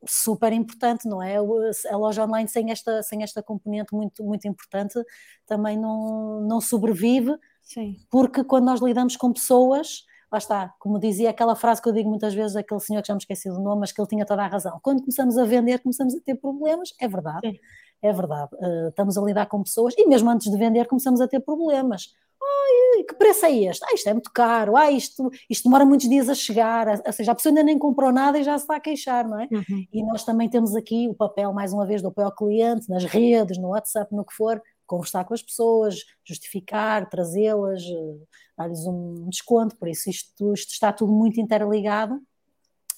super 0.05 0.51
importante, 0.53 1.07
não 1.07 1.21
é? 1.21 1.37
A 1.37 1.97
loja 1.97 2.25
online 2.25 2.47
sem 2.47 2.71
esta, 2.71 3.01
sem 3.03 3.23
esta 3.23 3.41
componente 3.41 3.93
muito, 3.93 4.23
muito 4.23 4.47
importante 4.47 5.01
também 5.45 5.77
não, 5.77 6.41
não 6.41 6.61
sobrevive, 6.61 7.37
Sim. 7.61 7.97
porque 8.09 8.43
quando 8.43 8.65
nós 8.65 8.81
lidamos 8.81 9.15
com 9.15 9.31
pessoas, 9.31 10.05
lá 10.31 10.37
está, 10.37 10.73
como 10.79 10.99
dizia 10.99 11.29
aquela 11.29 11.55
frase 11.55 11.81
que 11.81 11.89
eu 11.89 11.93
digo 11.93 12.09
muitas 12.09 12.33
vezes, 12.33 12.55
aquele 12.55 12.79
senhor 12.79 13.01
que 13.01 13.07
já 13.07 13.13
me 13.13 13.19
esqueci 13.19 13.49
do 13.49 13.59
nome, 13.59 13.81
mas 13.81 13.91
que 13.91 13.99
ele 13.99 14.07
tinha 14.07 14.25
toda 14.25 14.43
a 14.43 14.47
razão. 14.47 14.79
Quando 14.81 15.01
começamos 15.01 15.37
a 15.37 15.45
vender, 15.45 15.79
começamos 15.79 16.15
a 16.15 16.19
ter 16.21 16.35
problemas, 16.35 16.93
é 16.99 17.07
verdade. 17.07 17.49
Sim 17.49 17.59
é 18.01 18.13
verdade. 18.13 18.49
Uh, 18.55 18.89
estamos 18.89 19.17
a 19.17 19.21
lidar 19.21 19.45
com 19.47 19.63
pessoas 19.63 19.93
e 19.97 20.05
mesmo 20.07 20.29
antes 20.29 20.49
de 20.49 20.57
vender 20.57 20.87
começamos 20.87 21.21
a 21.21 21.27
ter 21.27 21.39
problemas. 21.39 22.13
Ai, 22.41 23.03
que 23.03 23.13
preço 23.15 23.45
é 23.45 23.51
este? 23.51 23.83
Ah, 23.83 23.93
isto 23.93 24.07
é 24.07 24.13
muito 24.13 24.31
caro. 24.31 24.75
Ah, 24.75 24.91
isto, 24.91 25.29
isto 25.49 25.63
demora 25.65 25.85
muitos 25.85 26.07
dias 26.07 26.29
a 26.29 26.33
chegar. 26.33 26.87
Ou 27.05 27.13
seja, 27.13 27.31
a 27.31 27.35
pessoa 27.35 27.51
ainda 27.51 27.63
nem 27.63 27.77
comprou 27.77 28.11
nada 28.11 28.39
e 28.39 28.43
já 28.43 28.57
se 28.57 28.63
está 28.63 28.77
a 28.77 28.79
queixar, 28.79 29.27
não 29.27 29.39
é? 29.39 29.47
Uhum. 29.51 29.85
E 29.91 30.03
nós 30.03 30.23
também 30.23 30.49
temos 30.49 30.75
aqui 30.75 31.07
o 31.09 31.13
papel, 31.13 31.53
mais 31.53 31.73
uma 31.73 31.85
vez, 31.85 32.01
do 32.01 32.07
apoio 32.07 32.27
ao 32.27 32.35
cliente, 32.35 32.89
nas 32.89 33.03
redes, 33.03 33.57
no 33.57 33.69
WhatsApp, 33.69 34.13
no 34.15 34.25
que 34.25 34.33
for, 34.33 34.61
conversar 34.87 35.25
com 35.25 35.33
as 35.33 35.41
pessoas, 35.41 36.03
justificar, 36.25 37.09
trazê-las, 37.09 37.83
eh, 37.83 38.17
dar-lhes 38.57 38.85
um 38.85 39.29
desconto. 39.29 39.75
Por 39.75 39.87
isso, 39.87 40.09
isto, 40.09 40.53
isto, 40.53 40.71
está 40.71 40.91
tudo 40.93 41.11
muito 41.11 41.39
interligado 41.39 42.19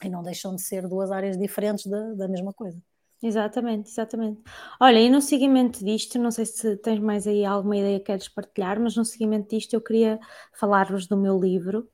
e 0.03 0.09
não 0.09 0.23
deixam 0.23 0.55
de 0.55 0.61
ser 0.61 0.87
duas 0.87 1.11
áreas 1.11 1.37
diferentes 1.37 1.85
da, 1.85 2.13
da 2.13 2.27
mesma 2.27 2.53
coisa. 2.53 2.81
Exatamente, 3.23 3.89
exatamente. 3.89 4.41
Olha, 4.79 4.99
e 4.99 5.09
no 5.09 5.21
seguimento 5.21 5.85
disto, 5.85 6.17
não 6.17 6.31
sei 6.31 6.45
se 6.45 6.75
tens 6.77 6.99
mais 6.99 7.27
aí 7.27 7.45
alguma 7.45 7.77
ideia 7.77 7.99
que 7.99 8.05
queres 8.05 8.27
partilhar, 8.27 8.79
mas 8.79 8.95
no 8.95 9.05
seguimento 9.05 9.49
disto 9.49 9.73
eu 9.73 9.81
queria 9.81 10.19
falar-vos 10.53 11.05
do 11.05 11.15
meu 11.15 11.39
livro, 11.39 11.87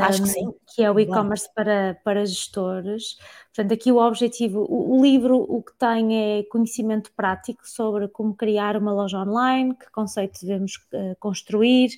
Acho 0.00 0.22
que 0.22 0.28
sim. 0.28 0.52
que 0.74 0.82
é 0.82 0.90
o 0.90 0.98
e-commerce 0.98 1.48
para, 1.54 1.98
para 2.04 2.26
gestores. 2.26 3.16
Portanto, 3.54 3.72
aqui 3.72 3.90
o 3.90 3.96
objetivo, 3.96 4.66
o, 4.68 4.98
o 4.98 5.02
livro 5.02 5.36
o 5.36 5.62
que 5.62 5.72
tem 5.78 6.40
é 6.40 6.42
conhecimento 6.44 7.10
prático 7.12 7.66
sobre 7.66 8.08
como 8.08 8.34
criar 8.34 8.76
uma 8.76 8.92
loja 8.92 9.18
online, 9.18 9.74
que 9.74 9.90
conceito 9.90 10.40
devemos 10.42 10.76
uh, 10.92 11.16
construir, 11.18 11.92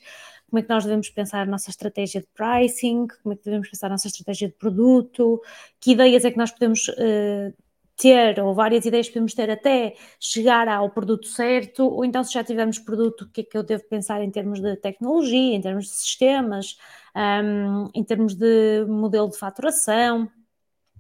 como 0.49 0.61
é 0.61 0.63
que 0.63 0.69
nós 0.69 0.85
devemos 0.85 1.09
pensar 1.11 1.43
a 1.43 1.47
nossa 1.47 1.71
estratégia 1.71 2.21
de 2.21 2.29
pricing, 2.35 3.07
como 3.23 3.33
é 3.33 3.37
que 3.37 3.45
devemos 3.45 3.69
pensar 3.69 3.87
a 3.87 3.91
nossa 3.91 4.07
estratégia 4.07 4.49
de 4.49 4.55
produto, 4.55 5.41
que 5.81 5.93
ideias 5.93 6.25
é 6.25 6.31
que 6.31 6.39
nós 6.39 6.53
podemos 6.53 6.89
uh, 6.89 7.53
ter, 7.97 8.41
ou 8.41 8.55
várias 8.55 8.85
ideias 8.85 9.09
podemos 9.09 9.35
ter 9.35 9.51
até 9.51 9.95
chegar 10.19 10.69
ao 10.69 10.91
produto 10.91 11.27
certo, 11.27 11.85
ou 11.85 12.05
então 12.05 12.25
se 12.25 12.33
já 12.33 12.43
tivermos 12.43 12.79
produto, 12.79 13.23
o 13.23 13.29
que 13.31 13.43
é 13.43 13.45
que 13.45 13.57
eu 13.57 13.63
devo 13.63 13.85
pensar 13.85 14.23
em 14.23 14.31
termos 14.31 14.61
de 14.61 14.77
tecnologia, 14.77 15.55
em 15.55 15.61
termos 15.61 15.87
de 15.87 15.95
sistemas, 15.95 16.77
um, 17.15 17.89
em 17.95 18.05
termos 18.05 18.35
de 18.35 18.85
modelo 18.89 19.31
de 19.31 19.39
faturação, 19.39 20.31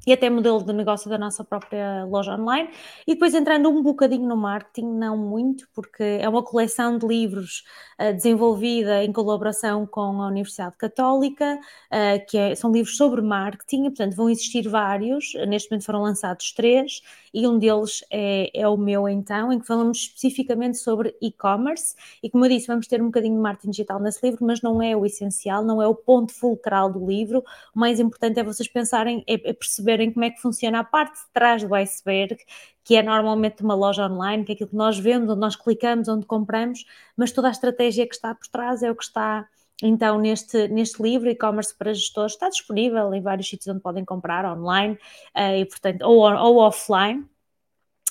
e 0.06 0.12
até 0.12 0.28
modelo 0.28 0.62
de 0.64 0.72
negócio 0.72 1.08
da 1.08 1.16
nossa 1.16 1.44
própria 1.44 2.04
loja 2.04 2.34
online. 2.34 2.70
E 3.06 3.14
depois 3.14 3.34
entrando 3.34 3.68
um 3.68 3.82
bocadinho 3.82 4.26
no 4.26 4.36
marketing, 4.36 4.86
não 4.86 5.16
muito, 5.16 5.68
porque 5.74 6.02
é 6.02 6.28
uma 6.28 6.42
coleção 6.42 6.98
de 6.98 7.06
livros 7.06 7.64
uh, 8.00 8.12
desenvolvida 8.12 9.04
em 9.04 9.12
colaboração 9.12 9.86
com 9.86 10.22
a 10.22 10.26
Universidade 10.26 10.76
Católica, 10.76 11.58
uh, 11.58 12.26
que 12.28 12.36
é, 12.36 12.54
são 12.54 12.72
livros 12.72 12.96
sobre 12.96 13.20
marketing, 13.22 13.84
portanto 13.84 14.14
vão 14.16 14.28
existir 14.28 14.68
vários, 14.68 15.32
neste 15.46 15.70
momento 15.70 15.84
foram 15.84 16.02
lançados 16.02 16.52
três, 16.52 17.00
e 17.32 17.46
um 17.46 17.58
deles 17.58 18.04
é, 18.10 18.50
é 18.54 18.68
o 18.68 18.76
meu 18.76 19.08
então, 19.08 19.52
em 19.52 19.58
que 19.58 19.66
falamos 19.66 19.98
especificamente 19.98 20.78
sobre 20.78 21.16
e-commerce, 21.20 21.94
e 22.22 22.28
como 22.28 22.44
eu 22.44 22.50
disse, 22.50 22.66
vamos 22.66 22.86
ter 22.86 23.00
um 23.00 23.06
bocadinho 23.06 23.36
de 23.36 23.40
marketing 23.40 23.70
digital 23.70 24.00
nesse 24.00 24.24
livro, 24.24 24.44
mas 24.44 24.60
não 24.60 24.82
é 24.82 24.96
o 24.96 25.06
essencial, 25.06 25.64
não 25.64 25.80
é 25.80 25.86
o 25.86 25.94
ponto 25.94 26.32
fulcral 26.32 26.92
do 26.92 27.06
livro, 27.06 27.44
o 27.74 27.78
mais 27.78 28.00
importante 28.00 28.38
é 28.38 28.44
vocês 28.44 28.68
pensarem, 28.68 29.24
é, 29.26 29.50
é 29.50 29.52
perceberem 29.92 30.12
como 30.12 30.24
é 30.24 30.30
que 30.30 30.40
funciona 30.40 30.80
a 30.80 30.84
parte 30.84 31.14
de 31.14 31.32
trás 31.32 31.62
do 31.62 31.74
iceberg, 31.74 32.36
que 32.84 32.96
é 32.96 33.02
normalmente 33.02 33.62
uma 33.62 33.74
loja 33.74 34.06
online, 34.06 34.44
que 34.44 34.52
é 34.52 34.54
aquilo 34.54 34.70
que 34.70 34.76
nós 34.76 34.98
vemos, 34.98 35.28
onde 35.28 35.40
nós 35.40 35.56
clicamos, 35.56 36.08
onde 36.08 36.26
compramos, 36.26 36.84
mas 37.16 37.32
toda 37.32 37.48
a 37.48 37.50
estratégia 37.50 38.06
que 38.06 38.14
está 38.14 38.34
por 38.34 38.46
trás 38.48 38.82
é 38.82 38.90
o 38.90 38.96
que 38.96 39.04
está 39.04 39.46
então, 39.84 40.16
neste, 40.20 40.68
neste 40.68 41.02
livro, 41.02 41.28
e-commerce 41.28 41.76
para 41.76 41.92
gestores, 41.92 42.34
está 42.34 42.48
disponível 42.48 43.12
em 43.12 43.20
vários 43.20 43.48
sítios 43.48 43.66
onde 43.66 43.80
podem 43.80 44.04
comprar 44.04 44.44
online 44.44 44.94
uh, 45.36 45.56
e, 45.56 45.64
portanto, 45.66 46.02
ou, 46.02 46.20
ou 46.20 46.58
offline. 46.58 47.24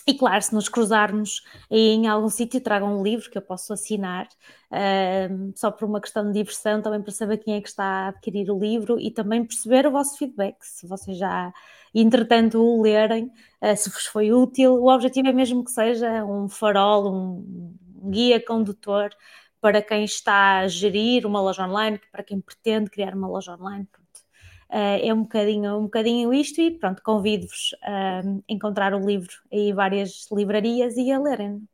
E 0.08 0.14
claro, 0.16 0.42
se 0.42 0.54
nos 0.54 0.68
cruzarmos 0.68 1.44
em 1.70 2.08
algum 2.08 2.30
sítio, 2.30 2.60
tragam 2.60 3.00
um 3.00 3.04
livro 3.04 3.30
que 3.30 3.38
eu 3.38 3.42
posso 3.42 3.72
assinar, 3.72 4.28
só 5.56 5.70
por 5.72 5.86
uma 5.86 6.02
questão 6.02 6.26
de 6.26 6.34
diversão, 6.34 6.82
também 6.82 7.02
para 7.02 7.12
saber 7.12 7.38
quem 7.38 7.56
é 7.56 7.62
que 7.62 7.68
está 7.68 7.84
a 7.84 8.08
adquirir 8.10 8.50
o 8.50 8.58
livro 8.60 9.00
e 9.00 9.12
também 9.12 9.46
perceber 9.46 9.86
o 9.86 9.92
vosso 9.92 10.18
feedback, 10.18 10.58
se 10.62 10.88
vocês 10.88 11.18
já, 11.18 11.54
entretanto, 11.94 12.60
o 12.60 12.82
lerem, 12.82 13.26
uh, 13.62 13.76
se 13.78 13.90
vos 13.90 14.06
foi 14.06 14.32
útil. 14.32 14.74
O 14.76 14.92
objetivo 14.94 15.28
é 15.28 15.34
mesmo 15.34 15.64
que 15.64 15.72
seja 15.72 16.26
um 16.26 16.50
farol, 16.50 17.14
um 17.14 18.10
guia 18.10 18.44
condutor 18.44 19.12
para 19.60 19.82
quem 19.82 20.04
está 20.04 20.60
a 20.60 20.68
gerir 20.68 21.26
uma 21.26 21.40
loja 21.42 21.68
online, 21.68 22.00
para 22.12 22.24
quem 22.24 22.42
pretende 22.42 22.90
criar 22.90 23.14
uma 23.14 23.28
loja 23.28 23.56
online. 23.56 23.88
Uh, 24.72 25.04
é 25.04 25.14
um 25.14 25.24
bocadinho, 25.24 25.78
um 25.78 25.84
bocadinho 25.84 26.34
isto 26.34 26.62
e 26.62 26.72
pronto, 26.72 27.04
convido-vos 27.04 27.76
a 27.84 28.22
encontrar 28.48 28.94
o 28.94 29.06
livro 29.06 29.34
em 29.52 29.74
várias 29.74 30.28
livrarias 30.32 30.96
e 30.96 31.12
a 31.12 31.20
lerem. 31.20 31.68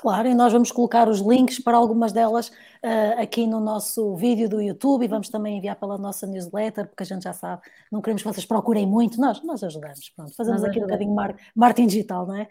Claro, 0.00 0.28
e 0.28 0.34
nós 0.34 0.50
vamos 0.50 0.72
colocar 0.72 1.08
os 1.08 1.20
links 1.20 1.58
para 1.58 1.76
algumas 1.76 2.10
delas 2.10 2.48
uh, 2.48 3.20
aqui 3.20 3.46
no 3.46 3.60
nosso 3.60 4.16
vídeo 4.16 4.48
do 4.48 4.60
YouTube 4.60 5.04
e 5.04 5.08
vamos 5.08 5.28
também 5.28 5.58
enviar 5.58 5.76
pela 5.76 5.98
nossa 5.98 6.26
newsletter, 6.26 6.88
porque 6.88 7.02
a 7.02 7.06
gente 7.06 7.22
já 7.22 7.34
sabe, 7.34 7.60
não 7.92 8.00
queremos 8.00 8.22
que 8.22 8.28
vocês 8.28 8.46
procurem 8.46 8.86
muito, 8.86 9.20
nós, 9.20 9.42
nós 9.44 9.62
ajudamos, 9.62 10.10
pronto, 10.16 10.34
fazemos 10.34 10.62
nós 10.62 10.70
aqui 10.70 10.80
ajudamos. 10.80 11.04
um 11.04 11.14
bocadinho 11.14 11.14
mar, 11.14 11.36
marketing 11.54 11.88
digital, 11.88 12.26
não 12.26 12.36
é? 12.36 12.48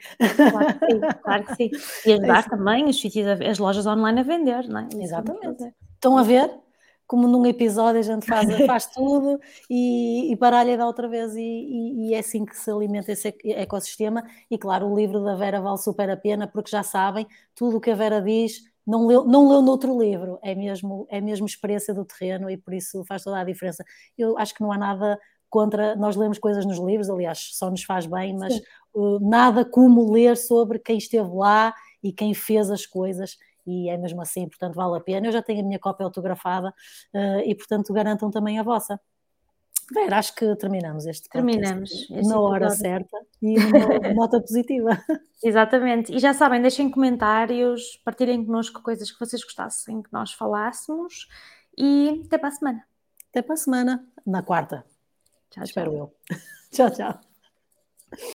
Claro 0.52 0.80
que 0.80 0.86
sim, 0.86 1.00
claro 1.24 1.44
que 1.44 1.56
sim. 1.56 1.72
E 2.06 2.14
ajudar 2.14 2.46
é 2.46 2.50
também 2.50 2.86
os 2.86 3.02
sítios, 3.02 3.26
as 3.28 3.58
lojas 3.58 3.88
online 3.88 4.20
a 4.20 4.24
vender, 4.24 4.68
não 4.68 4.82
é? 4.82 4.88
Exatamente. 5.02 5.74
Estão 5.96 6.18
a 6.18 6.24
ver? 6.24 6.52
Como 7.10 7.28
num 7.28 7.43
episódio 7.48 8.00
a 8.00 8.04
gente 8.04 8.28
faz, 8.28 8.48
faz 8.67 8.86
tudo 8.86 9.39
e, 9.67 10.32
e 10.32 10.36
baralha 10.36 10.78
da 10.78 10.86
outra 10.86 11.08
vez 11.08 11.36
e, 11.36 11.41
e, 11.41 12.10
e, 12.10 12.13
é 12.13 12.19
assim 12.19 12.45
que 12.45 12.56
se 12.56 12.69
alimenta 12.69 13.12
esse 13.12 13.36
ecossistema. 13.45 14.24
E 14.50 14.60
claro, 14.60 14.86
o 14.86 14.95
livro 14.95 15.24
da 15.24 15.36
Vera 15.36 15.60
vale 15.60 15.80
super 15.80 16.08
a 16.08 16.15
pena 16.15 16.48
porque 16.48 16.69
já 16.69 16.84
sabem, 16.84 17.26
tudo 17.56 17.78
o 17.78 17.82
que 17.82 17.89
a 17.89 17.95
Vera 17.95 18.22
diz 18.22 18.62
não 18.86 19.08
leu, 19.08 19.26
não 19.26 19.50
leu 19.50 19.60
noutro 19.63 20.00
livro, 20.00 20.38
é 20.43 20.54
mesmo, 20.54 21.08
é 21.10 21.19
mesmo 21.19 21.48
experiência 21.48 21.95
do 21.95 22.06
terreno 22.06 22.48
e 22.48 22.56
por 22.56 22.76
isso 22.76 23.04
faz 23.06 23.24
toda 23.24 23.39
a 23.39 23.43
diferença. 23.43 23.84
Eu 24.15 24.38
acho 24.38 24.54
que 24.54 24.62
não 24.62 24.72
há 24.72 24.78
nada 24.78 25.19
contra, 25.50 25.95
nós 25.95 26.15
lemos 26.15 26.38
coisas 26.38 26.63
nos 26.63 26.78
livros, 26.78 27.10
aliás, 27.10 27.50
só 27.54 27.72
nos 27.72 27.84
faz 27.84 28.06
bem, 28.06 28.38
mas 28.38 28.56
uh, 28.93 29.19
nada 29.19 29.65
como 29.65 30.12
ler 30.12 30.38
sobre 30.38 30.78
quem 30.78 31.00
esteve 31.00 31.30
lá 31.34 31.74
e 32.04 32.13
quem 32.13 32.36
fez 32.36 32.69
as 32.69 32.86
coisas 32.86 33.36
e 33.70 33.90
é 33.90 33.98
mesmo 33.98 34.22
assim, 34.22 34.48
portanto 34.48 34.74
vale 34.74 34.98
a 34.98 35.00
pena. 35.00 35.28
Eu 35.28 35.32
já 35.32 35.42
tenho 35.42 35.60
a 35.60 35.64
minha 35.64 35.80
cópia 35.80 36.04
autografada 36.04 36.74
uh, 37.14 37.40
e, 37.46 37.54
portanto, 37.54 37.94
garantam 37.94 38.32
também 38.32 38.58
a 38.58 38.64
vossa. 38.64 39.00
Vera, 39.92 40.18
acho 40.18 40.36
que 40.36 40.56
terminamos 40.56 41.06
este 41.06 41.30
Terminamos. 41.30 41.92
Este 41.92 42.28
na 42.28 42.40
hora 42.40 42.68
episódio. 42.68 42.82
certa 42.84 43.18
e 43.42 43.56
numa 43.60 44.14
nota 44.14 44.40
positiva. 44.40 45.04
Exatamente. 45.44 46.14
E 46.14 46.20
já 46.20 46.34
sabem, 46.34 46.62
deixem 46.62 46.90
comentários, 46.90 48.00
partilhem 48.04 48.46
connosco 48.46 48.82
coisas 48.82 49.12
que 49.12 49.20
vocês 49.20 49.44
gostassem 49.44 50.02
que 50.02 50.14
nós 50.14 50.32
falássemos 50.34 51.28
e 51.78 52.22
até 52.26 52.38
para 52.38 52.50
a 52.50 52.52
semana. 52.52 52.84
Até 53.30 53.42
para 53.42 53.54
a 53.54 53.58
semana, 53.58 54.08
na 54.26 54.44
quarta. 54.44 54.86
Tchau, 55.50 55.64
Espero 55.64 55.92
tchau. 55.92 56.14
eu. 56.30 56.38
tchau, 56.72 56.92
tchau. 56.92 57.29